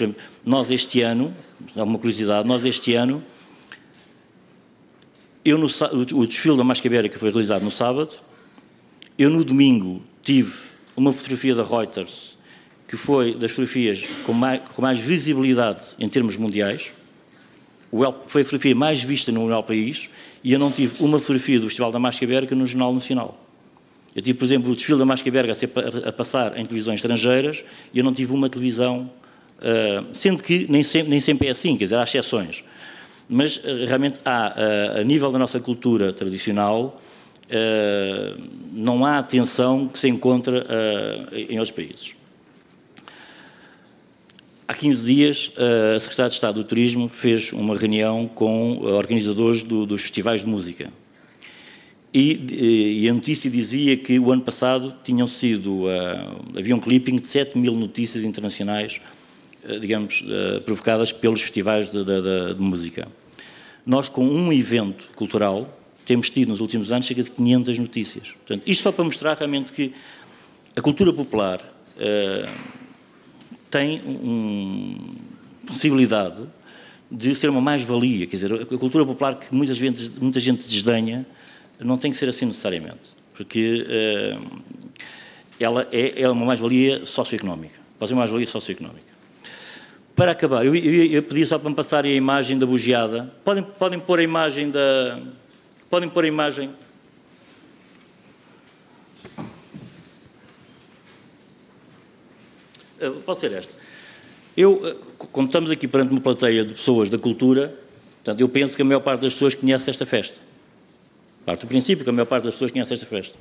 nós 0.45 0.71
este 0.71 1.01
ano, 1.01 1.35
é 1.75 1.83
uma 1.83 1.99
curiosidade, 1.99 2.47
nós 2.47 2.65
este 2.65 2.95
ano, 2.95 3.23
eu 5.45 5.57
no, 5.57 5.67
o 6.15 6.27
desfile 6.27 6.57
da 6.57 7.09
que 7.09 7.19
foi 7.19 7.31
realizado 7.31 7.63
no 7.63 7.71
sábado, 7.71 8.15
eu 9.17 9.31
no 9.31 9.45
domingo 9.45 10.03
tive 10.23 10.53
uma 10.97 11.13
fotografia 11.13 11.55
da 11.55 11.63
Reuters 11.63 12.37
que 12.89 12.97
foi 12.97 13.35
das 13.35 13.51
fotografias 13.51 14.05
com 14.25 14.33
mais, 14.33 14.63
com 14.75 14.83
mais 14.83 14.99
visibilidade 14.99 15.85
em 15.99 16.09
termos 16.09 16.37
mundiais, 16.37 16.93
foi 18.27 18.43
a 18.43 18.45
fotografia 18.45 18.75
mais 18.75 19.03
vista 19.03 19.33
no 19.33 19.47
meu 19.47 19.63
país 19.63 20.09
e 20.45 20.53
eu 20.53 20.59
não 20.59 20.71
tive 20.71 21.03
uma 21.03 21.19
fotografia 21.19 21.59
do 21.59 21.67
Festival 21.67 21.91
da 21.91 21.99
Máscara 21.99 22.25
Ibérica 22.25 22.55
no 22.55 22.67
Jornal 22.67 22.93
Nacional. 22.93 23.46
Eu 24.17 24.23
tive, 24.23 24.39
por 24.39 24.47
exemplo, 24.47 24.73
o 24.73 24.75
desfile 24.75 24.99
da 24.99 25.05
Máscara 25.05 25.29
Ibérica 25.29 25.53
a, 25.53 26.09
a, 26.09 26.13
passar 26.13 26.57
em 26.57 26.65
televisões 26.65 27.01
estrangeiras 27.01 27.63
e 27.93 27.99
eu 27.99 28.05
não 28.05 28.15
tive 28.15 28.33
uma 28.33 28.49
televisão, 28.49 29.11
uh, 29.59 30.07
sendo 30.15 30.43
que 30.43 30.67
nem 30.71 30.83
sempre, 30.83 31.11
nem 31.11 31.21
sempre 31.21 31.49
é 31.49 31.51
assim, 31.51 31.77
quer 31.77 31.85
dizer, 31.85 31.97
há 31.97 32.03
exceções. 32.03 32.65
Mas 33.29 33.59
uh, 33.59 33.85
realmente 33.87 34.19
há, 34.25 34.55
uh, 34.97 35.01
a 35.01 35.05
nível 35.05 35.31
da 35.31 35.39
nossa 35.39 35.61
cultura 35.61 36.15
tradicional, 36.15 37.01
não 38.73 39.07
há 39.07 39.19
atenção 39.19 39.87
que 39.87 40.01
se 40.01 40.09
encontra 40.09 40.67
em 41.33 41.61
outros 41.61 41.71
países. 41.71 42.13
Há 44.67 44.75
15 44.75 45.07
dias, 45.07 45.53
a 45.97 46.01
Secretaria 46.01 46.29
de 46.29 46.35
Estado 46.35 46.55
do 46.57 46.65
Turismo 46.65 47.09
fez 47.09 47.53
uma 47.53 47.77
reunião 47.77 48.27
com 48.27 48.79
organizadores 48.79 49.63
do, 49.63 49.87
dos 49.87 50.03
festivais 50.03 50.41
de 50.41 50.49
música. 50.49 50.91
E, 52.19 53.03
e, 53.03 53.09
a 53.11 53.13
notícia 53.13 53.51
dizia 53.51 53.95
que 53.95 54.19
o 54.19 54.33
ano 54.33 54.41
passado 54.41 54.97
tinham 55.05 55.27
sido, 55.27 55.83
uh, 55.85 56.59
havia 56.59 56.75
um 56.75 56.81
clipping 56.81 57.17
de 57.17 57.27
7 57.27 57.59
mil 57.59 57.75
notícias 57.75 58.25
internacionais, 58.25 59.03
uh, 59.69 59.79
digamos, 59.79 60.23
uh, 60.23 60.63
provocadas 60.63 61.13
pelos 61.13 61.43
festivais 61.43 61.91
de, 61.91 62.03
de, 62.03 62.55
de, 62.55 62.59
música. 62.59 63.07
Nós, 63.85 64.09
com 64.09 64.27
um 64.27 64.51
evento 64.51 65.11
cultural, 65.15 65.79
temos 66.07 66.31
tido 66.31 66.49
nos 66.49 66.63
últimos 66.63 66.91
anos 66.91 67.05
cerca 67.05 67.23
de 67.23 67.31
500 67.31 67.79
notícias. 67.81 68.29
Portanto, 68.47 68.63
isto 68.67 68.83
só 68.83 68.93
para 68.93 69.05
mostrar 69.05 69.37
realmente 69.37 69.71
que 69.71 69.93
a 70.75 70.81
cultura 70.81 71.13
popular 71.13 71.61
tem 73.71 74.01
uma 74.07 74.99
possibilidade 75.67 76.45
de 77.11 77.35
ser 77.35 77.51
uma 77.51 77.61
mais-valia. 77.61 78.27
Quer 78.27 78.37
dizer, 78.37 78.55
a 78.55 78.79
cultura 78.79 79.05
popular 79.05 79.39
que 79.39 79.55
muita 79.55 79.75
gente, 79.75 80.11
muita 80.19 80.41
gente 80.41 80.67
desdenha 80.67 81.27
não 81.79 81.99
tem 81.99 82.11
que 82.11 82.17
ser 82.17 82.29
assim 82.29 82.47
necessariamente, 82.47 83.15
porque 83.35 83.87
uh, 83.87 84.61
ela 85.59 85.87
é, 85.93 86.23
é 86.23 86.29
uma 86.29 86.47
mais-valia 86.47 87.05
socioeconómica. 87.05 87.75
Pode 87.99 88.09
ser 88.09 88.15
uma 88.15 88.21
mais-valia 88.21 88.47
socioeconómica. 88.47 89.17
Para 90.15 90.33
acabar, 90.33 90.65
eu, 90.65 90.75
eu, 90.75 91.05
eu 91.07 91.23
pedi 91.23 91.45
só 91.45 91.59
para 91.59 91.69
me 91.69 91.77
passarem 91.77 92.13
a 92.13 92.15
imagem 92.15 92.59
da 92.59 92.67
bugiada. 92.67 93.33
Podem, 93.45 93.63
podem 93.63 94.01
pôr 94.01 94.19
a 94.19 94.23
imagem 94.23 94.71
da. 94.71 95.21
Podem 95.91 96.09
pôr 96.09 96.25
a 96.25 96.29
imagem. 96.29 96.71
Eh, 102.99 103.11
pode 103.25 103.39
ser 103.39 103.53
esta. 103.53 103.75
Eu, 104.57 104.87
eh, 104.87 104.97
como 105.33 105.47
estamos 105.47 105.71
aqui 105.71 105.87
perante 105.87 106.13
uma 106.13 106.21
plateia 106.21 106.65
de 106.65 106.73
pessoas 106.73 107.11
da 107.11 107.19
cultura, 107.19 107.79
portanto, 108.17 108.41
eu 108.41 108.49
penso 108.49 108.75
que 108.75 108.81
a 108.81 108.85
maior 108.85 109.01
parte 109.01 109.21
das 109.21 109.35
pessoas 109.35 109.55
conhece 109.55 109.91
esta 109.91 110.07
festa. 110.07 110.46
Parte 111.47 111.61
do 111.61 111.69
princípio 111.69 112.03
que 112.03 112.11
a 112.11 112.13
maior 112.13 112.27
parte 112.27 112.45
das 112.45 112.55
pessoas 112.55 112.73
conhece 112.73 112.93
esta 112.93 113.07
festa. 113.07 113.39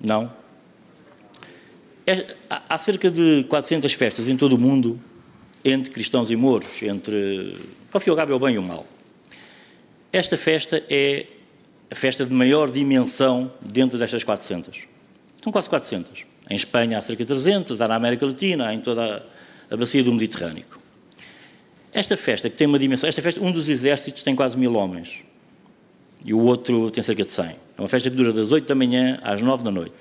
Não? 0.00 0.32
É, 2.06 2.34
há 2.48 2.78
cerca 2.78 3.10
de 3.10 3.44
400 3.44 3.92
festas 3.92 4.26
em 4.28 4.36
todo 4.38 4.54
o 4.54 4.58
mundo, 4.58 4.98
entre 5.62 5.92
cristãos 5.92 6.30
e 6.30 6.36
mouros, 6.36 6.82
entre 6.82 7.56
fim 8.00 8.10
e 8.10 8.32
o 8.32 8.38
bem 8.38 8.54
e 8.54 8.58
o 8.58 8.62
mal. 8.62 8.86
Esta 10.10 10.38
festa 10.38 10.82
é 10.88 11.26
a 11.90 11.94
festa 11.94 12.24
de 12.24 12.32
maior 12.32 12.70
dimensão 12.70 13.52
dentro 13.60 13.98
destas 13.98 14.24
400. 14.24 14.84
São 15.42 15.52
quase 15.52 15.68
400. 15.68 16.24
Em 16.48 16.54
Espanha 16.54 16.98
há 16.98 17.02
cerca 17.02 17.22
de 17.22 17.28
300, 17.28 17.82
há 17.82 17.88
na 17.88 17.96
América 17.96 18.24
Latina, 18.24 18.68
há 18.68 18.74
em 18.74 18.80
toda 18.80 19.26
a 19.70 19.76
bacia 19.76 20.02
do 20.02 20.12
Mediterrâneo. 20.12 20.64
Esta 21.96 22.14
festa, 22.14 22.50
que 22.50 22.56
tem 22.56 22.66
uma 22.66 22.78
dimensão, 22.78 23.08
esta 23.08 23.22
festa, 23.22 23.42
um 23.42 23.50
dos 23.50 23.70
exércitos 23.70 24.22
tem 24.22 24.36
quase 24.36 24.54
mil 24.58 24.74
homens 24.76 25.24
e 26.22 26.34
o 26.34 26.40
outro 26.40 26.90
tem 26.90 27.02
cerca 27.02 27.24
de 27.24 27.32
100. 27.32 27.46
É 27.46 27.56
uma 27.78 27.88
festa 27.88 28.10
que 28.10 28.16
dura 28.16 28.34
das 28.34 28.52
8 28.52 28.68
da 28.68 28.74
manhã 28.74 29.18
às 29.22 29.40
9 29.40 29.64
da 29.64 29.70
noite. 29.70 29.94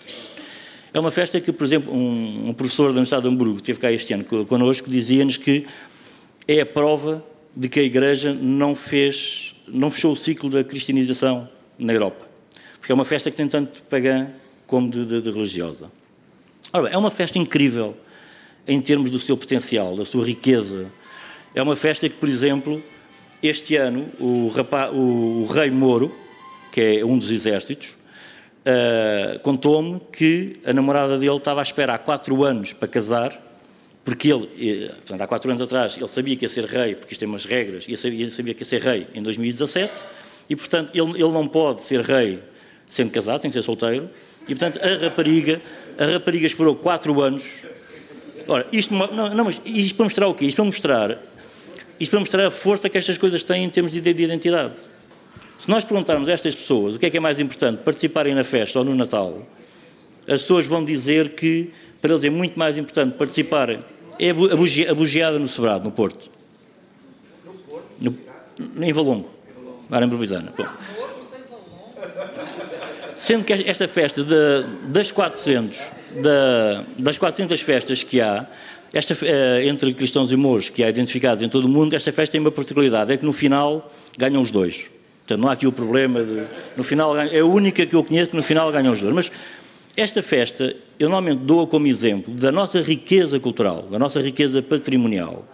É 0.94 1.00
uma 1.00 1.10
festa 1.10 1.40
que, 1.40 1.54
por 1.54 1.64
exemplo, 1.64 1.96
um, 1.96 2.50
um 2.50 2.54
professor 2.54 2.88
da 2.88 2.96
Universidade 2.96 3.24
de 3.24 3.30
Hamburgo, 3.30 3.56
que 3.56 3.62
esteve 3.62 3.80
cá 3.80 3.94
este 3.94 4.14
ano 4.14 4.26
connosco, 4.46 4.90
dizia-nos 4.90 5.38
que 5.38 5.68
é 6.46 6.60
a 6.60 6.66
prova 6.66 7.24
de 7.56 7.70
que 7.70 7.80
a 7.80 7.84
Igreja 7.84 8.34
não 8.34 8.76
fez, 8.76 9.56
não 9.66 9.90
fechou 9.90 10.12
o 10.12 10.18
ciclo 10.18 10.50
da 10.50 10.66
cristianização 10.66 11.48
na 11.80 11.94
Europa. 11.94 12.28
Porque 12.78 12.92
é 12.92 12.96
uma 12.96 13.06
festa 13.06 13.32
que 13.32 13.38
tem 13.38 13.48
tanto 13.48 13.82
pagã 13.84 14.28
como 14.68 14.92
de, 14.92 15.06
de, 15.06 15.22
de 15.22 15.32
religiosa. 15.32 15.90
Ora 16.74 16.84
bem, 16.84 16.94
é 16.94 16.98
uma 16.98 17.10
festa 17.10 17.40
incrível 17.40 17.96
em 18.68 18.82
termos 18.82 19.10
do 19.10 19.18
seu 19.18 19.38
potencial, 19.38 19.96
da 19.96 20.04
sua 20.04 20.26
riqueza. 20.26 20.92
É 21.56 21.62
uma 21.62 21.76
festa 21.78 22.10
que, 22.10 22.16
por 22.16 22.28
exemplo, 22.28 22.84
este 23.42 23.78
ano 23.78 24.10
o, 24.20 24.50
rapaz, 24.50 24.92
o, 24.94 25.44
o 25.44 25.46
rei 25.46 25.72
Moro, 25.72 26.14
que 26.70 26.82
é 26.82 27.06
um 27.06 27.18
dos 27.18 27.32
exércitos, 27.32 27.96
uh, 28.66 29.40
contou-me 29.40 30.02
que 30.12 30.60
a 30.66 30.74
namorada 30.74 31.18
dele 31.18 31.38
estava 31.38 31.62
à 31.62 31.64
espera 31.64 31.94
há 31.94 31.98
quatro 31.98 32.44
anos 32.44 32.74
para 32.74 32.90
casar, 32.90 33.42
porque 34.04 34.32
ele, 34.32 34.50
eh, 34.60 34.90
portanto, 34.98 35.22
há 35.22 35.28
quatro 35.28 35.50
anos 35.50 35.62
atrás, 35.62 35.96
ele 35.98 36.08
sabia 36.10 36.36
que 36.36 36.46
ia 36.46 36.50
ser 36.50 36.66
rei, 36.66 36.94
porque 36.94 37.14
isto 37.14 37.22
tem 37.22 37.28
umas 37.28 37.46
regras, 37.46 37.86
e 37.88 37.96
sabia, 37.96 38.30
sabia 38.30 38.54
que 38.54 38.62
ia 38.62 38.66
ser 38.66 38.82
rei 38.82 39.08
em 39.16 39.24
2017, 39.24 39.92
e, 40.50 40.56
portanto, 40.58 40.92
ele, 40.94 41.12
ele 41.12 41.32
não 41.32 41.48
pode 41.48 41.82
ser 41.82 42.02
rei 42.02 42.40
sendo 42.88 43.12
casado, 43.12 43.42
tem 43.42 43.50
que 43.50 43.56
ser 43.56 43.64
solteiro, 43.64 44.10
e, 44.44 44.54
portanto, 44.54 44.80
a 44.84 45.06
rapariga, 45.06 45.62
a 45.98 46.06
rapariga 46.06 46.46
esperou 46.46 46.76
quatro 46.76 47.20
anos. 47.22 47.46
Ora, 48.48 48.68
isto, 48.72 48.94
não, 48.94 49.34
não, 49.34 49.46
mas 49.46 49.60
isto 49.66 49.96
para 49.96 50.04
mostrar 50.04 50.28
o 50.28 50.36
quê? 50.36 50.46
Isto 50.46 50.58
para 50.58 50.66
mostrar, 50.66 51.18
isto 52.00 52.12
para 52.12 52.20
mostrar 52.20 52.46
a 52.46 52.52
força 52.52 52.90
que 52.90 52.98
estas 52.98 53.18
coisas 53.18 53.44
têm 53.44 53.64
em 53.64 53.70
termos 53.70 53.92
de 53.92 53.98
identidade. 53.98 54.76
Se 55.60 55.70
nós 55.70 55.84
perguntarmos 55.84 56.28
a 56.28 56.34
estas 56.34 56.54
pessoas 56.54 56.96
o 56.96 57.00
que 57.00 57.06
é 57.06 57.10
que 57.10 57.18
é 57.18 57.20
mais 57.20 57.40
importante, 57.40 57.80
participarem 57.80 58.36
na 58.36 58.44
festa 58.44 58.80
ou 58.80 58.86
no 58.86 58.94
Natal, 58.94 59.48
as 60.28 60.42
pessoas 60.42 60.66
vão 60.66 60.84
dizer 60.84 61.30
que 61.30 61.72
para 62.02 62.14
eles 62.14 62.24
é 62.24 62.30
muito 62.30 62.58
mais 62.58 62.78
importante 62.78 63.18
participarem. 63.18 63.80
É 64.20 64.30
a 64.30 64.94
bugiada 64.94 65.40
no 65.40 65.48
Sobrado, 65.48 65.84
no 65.84 65.92
Porto. 65.92 66.30
No, 68.00 68.16
em 68.82 68.94
Valongo. 68.94 69.30
Em 69.92 70.08
Barbizana. 70.08 70.54
Sendo 73.18 73.44
que 73.44 73.54
esta 73.54 73.88
festa 73.88 74.24
de, 74.24 74.88
das 74.88 75.12
400, 75.12 75.88
das 76.98 77.18
400 77.18 77.62
festas 77.62 78.04
que 78.04 78.22
há, 78.22 78.46
esta, 78.96 79.14
eh, 79.26 79.68
entre 79.68 79.94
cristãos 79.94 80.32
e 80.32 80.38
mouros, 80.38 80.70
que 80.70 80.82
há 80.82 80.90
identificados 80.90 81.44
em 81.44 81.50
todo 81.50 81.66
o 81.66 81.70
mundo, 81.70 81.94
esta 81.94 82.14
festa 82.14 82.32
tem 82.32 82.40
uma 82.40 82.50
particularidade, 82.50 83.12
é 83.12 83.18
que 83.18 83.26
no 83.26 83.34
final 83.34 83.92
ganham 84.18 84.42
os 84.42 84.50
dois. 84.50 84.86
Portanto, 85.28 85.42
não 85.42 85.50
há 85.50 85.52
aqui 85.52 85.68
o 85.68 85.72
problema 85.72 86.24
de. 86.24 86.44
No 86.78 86.84
final, 86.84 87.18
é 87.20 87.40
a 87.40 87.46
única 87.46 87.86
que 87.86 87.94
eu 87.94 88.02
conheço 88.06 88.30
que 88.30 88.38
no 88.38 88.44
final 88.44 88.72
ganham 88.72 88.94
os 88.94 89.02
dois. 89.02 89.14
Mas 89.14 89.32
esta 89.98 90.24
festa, 90.24 90.74
eu 90.98 91.10
normalmente 91.10 91.40
dou 91.40 91.68
como 91.68 91.88
exemplo 91.88 92.34
da 92.34 92.54
nossa 92.54 92.80
riqueza 92.80 93.38
cultural, 93.38 93.82
da 93.82 94.00
nossa 94.00 94.22
riqueza 94.22 94.62
patrimonial, 94.62 95.46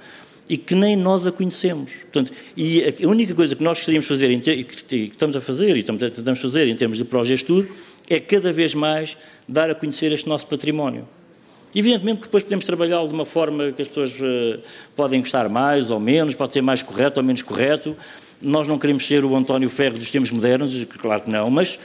e 0.47 0.55
que 0.55 0.75
nem 0.75 0.95
nós 0.95 1.25
a 1.25 1.31
conhecemos. 1.31 1.93
Portanto, 1.93 2.31
e 2.55 2.83
a 3.03 3.07
única 3.07 3.33
coisa 3.33 3.55
que 3.55 3.63
nós 3.63 3.79
gostaríamos 3.79 4.05
de 4.05 4.09
fazer, 4.09 4.29
e 4.29 4.63
que 4.63 4.95
estamos 4.95 5.35
a 5.35 5.41
fazer, 5.41 5.75
e 5.75 5.79
estamos 5.79 6.03
a 6.03 6.35
fazer 6.35 6.67
em 6.67 6.75
termos 6.75 6.99
de 6.99 7.05
Progestur, 7.05 7.65
é 8.07 8.19
cada 8.19 8.53
vez 8.53 8.75
mais 8.75 9.17
dar 9.47 9.71
a 9.71 9.73
conhecer 9.73 10.11
este 10.11 10.29
nosso 10.29 10.45
património. 10.45 11.07
Evidentemente 11.73 12.17
que 12.17 12.27
depois 12.27 12.43
podemos 12.43 12.65
trabalhá-lo 12.65 13.07
de 13.07 13.13
uma 13.13 13.25
forma 13.25 13.71
que 13.71 13.81
as 13.81 13.87
pessoas 13.87 14.11
uh, 14.19 14.61
podem 14.95 15.21
gostar 15.21 15.47
mais 15.47 15.89
ou 15.89 15.99
menos, 15.99 16.35
pode 16.35 16.53
ser 16.53 16.61
mais 16.61 16.83
correto 16.83 17.19
ou 17.19 17.25
menos 17.25 17.41
correto, 17.41 17.95
nós 18.41 18.67
não 18.67 18.77
queremos 18.77 19.05
ser 19.05 19.23
o 19.23 19.35
António 19.35 19.69
Ferro 19.69 19.97
dos 19.97 20.11
tempos 20.11 20.31
modernos, 20.31 20.85
claro 20.99 21.21
que 21.21 21.29
não, 21.29 21.49
mas 21.49 21.79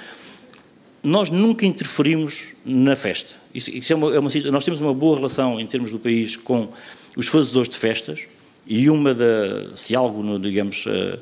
nós 1.03 1.31
nunca 1.31 1.65
interferimos 1.65 2.49
na 2.65 2.97
festa. 2.97 3.35
Isso, 3.55 3.71
isso 3.71 3.93
é 3.93 3.97
uma, 3.97 4.15
é 4.15 4.19
uma, 4.19 4.31
nós 4.51 4.65
temos 4.65 4.81
uma 4.81 4.93
boa 4.93 5.17
relação 5.17 5.61
em 5.61 5.67
termos 5.67 5.93
do 5.93 5.99
país 5.99 6.35
com 6.35 6.69
os 7.17 7.29
fazedores 7.29 7.69
de 7.69 7.77
festas 7.77 8.27
e 8.67 8.91
uma 8.91 9.15
da, 9.15 9.77
se 9.77 9.95
algo, 9.95 10.39
digamos, 10.41 10.85
uh, 10.87 11.19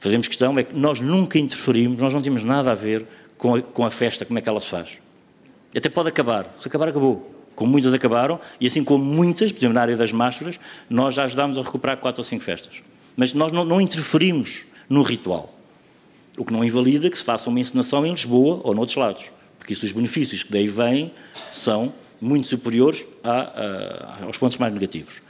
fazemos 0.00 0.26
questão 0.26 0.58
é 0.58 0.64
que 0.64 0.74
nós 0.74 1.00
nunca 1.00 1.38
interferimos, 1.38 2.00
nós 2.00 2.12
não 2.12 2.20
temos 2.20 2.42
nada 2.42 2.72
a 2.72 2.74
ver 2.74 3.06
com 3.38 3.54
a, 3.54 3.62
com 3.62 3.86
a 3.86 3.90
festa, 3.90 4.24
como 4.24 4.38
é 4.38 4.42
que 4.42 4.48
ela 4.48 4.60
se 4.60 4.68
faz. 4.68 4.98
Até 5.74 5.88
pode 5.88 6.08
acabar, 6.08 6.52
se 6.58 6.66
acabar 6.66 6.88
acabou. 6.88 7.43
Como 7.54 7.70
muitas 7.70 7.94
acabaram, 7.94 8.40
e 8.60 8.66
assim 8.66 8.82
como 8.82 9.04
muitas, 9.04 9.52
por 9.52 9.58
exemplo, 9.58 9.74
na 9.74 9.82
área 9.82 9.96
das 9.96 10.12
máscaras, 10.12 10.58
nós 10.88 11.14
já 11.14 11.24
ajudámos 11.24 11.56
a 11.58 11.62
recuperar 11.62 11.96
quatro 11.98 12.20
ou 12.20 12.24
cinco 12.24 12.42
festas. 12.42 12.80
Mas 13.16 13.32
nós 13.32 13.52
não, 13.52 13.64
não 13.64 13.80
interferimos 13.80 14.62
no 14.88 15.02
ritual. 15.02 15.54
O 16.36 16.44
que 16.44 16.52
não 16.52 16.64
invalida 16.64 17.08
que 17.08 17.16
se 17.16 17.24
faça 17.24 17.48
uma 17.48 17.60
encenação 17.60 18.04
em 18.04 18.10
Lisboa 18.10 18.60
ou 18.64 18.74
noutros 18.74 18.96
lados, 18.96 19.30
porque 19.58 19.72
isso, 19.72 19.84
os 19.84 19.92
benefícios 19.92 20.42
que 20.42 20.52
daí 20.52 20.66
vêm 20.66 21.12
são 21.52 21.92
muito 22.20 22.46
superiores 22.46 23.04
a, 23.22 23.30
a, 23.30 24.24
aos 24.24 24.36
pontos 24.36 24.58
mais 24.58 24.72
negativos. 24.72 25.22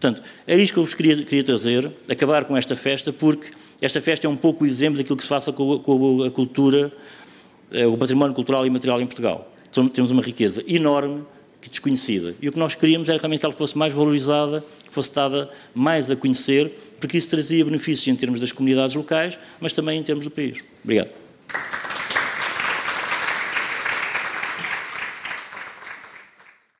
Portanto, 0.00 0.22
era 0.46 0.60
isto 0.60 0.72
que 0.72 0.78
eu 0.78 0.84
vos 0.84 0.94
queria, 0.94 1.16
queria, 1.24 1.44
trazer, 1.44 1.90
acabar 2.08 2.44
com 2.44 2.56
esta 2.56 2.74
festa, 2.76 3.12
porque 3.12 3.50
esta 3.80 4.00
festa 4.00 4.26
é 4.26 4.30
um 4.30 4.36
pouco 4.36 4.64
o 4.64 4.66
exemplo 4.66 4.98
daquilo 4.98 5.16
que 5.16 5.22
se 5.22 5.28
faça 5.28 5.52
com 5.52 5.78
com 5.78 6.22
a 6.24 6.30
cultura, 6.30 6.92
eh, 7.70 7.86
o 7.86 7.96
património 7.96 8.34
cultural 8.34 8.66
e 8.66 8.70
material 8.70 9.00
em 9.00 9.06
Portugal. 9.06 9.52
Temos 9.92 10.10
uma 10.10 10.22
riqueza 10.22 10.62
enorme 10.66 11.24
desconhecida. 11.68 12.34
E 12.40 12.48
o 12.48 12.52
que 12.52 12.58
nós 12.58 12.74
queríamos 12.74 13.08
era 13.08 13.18
realmente 13.18 13.40
que 13.40 13.46
ela 13.46 13.54
fosse 13.54 13.76
mais 13.76 13.92
valorizada, 13.92 14.64
que 14.86 14.92
fosse 14.92 15.14
dada 15.14 15.50
mais 15.74 16.10
a 16.10 16.16
conhecer, 16.16 16.72
porque 17.00 17.18
isso 17.18 17.30
trazia 17.30 17.64
benefícios 17.64 18.06
em 18.08 18.16
termos 18.16 18.40
das 18.40 18.52
comunidades 18.52 18.96
locais, 18.96 19.38
mas 19.60 19.72
também 19.72 19.98
em 19.98 20.02
termos 20.02 20.24
do 20.24 20.30
país. 20.30 20.62
Obrigado. 20.82 21.10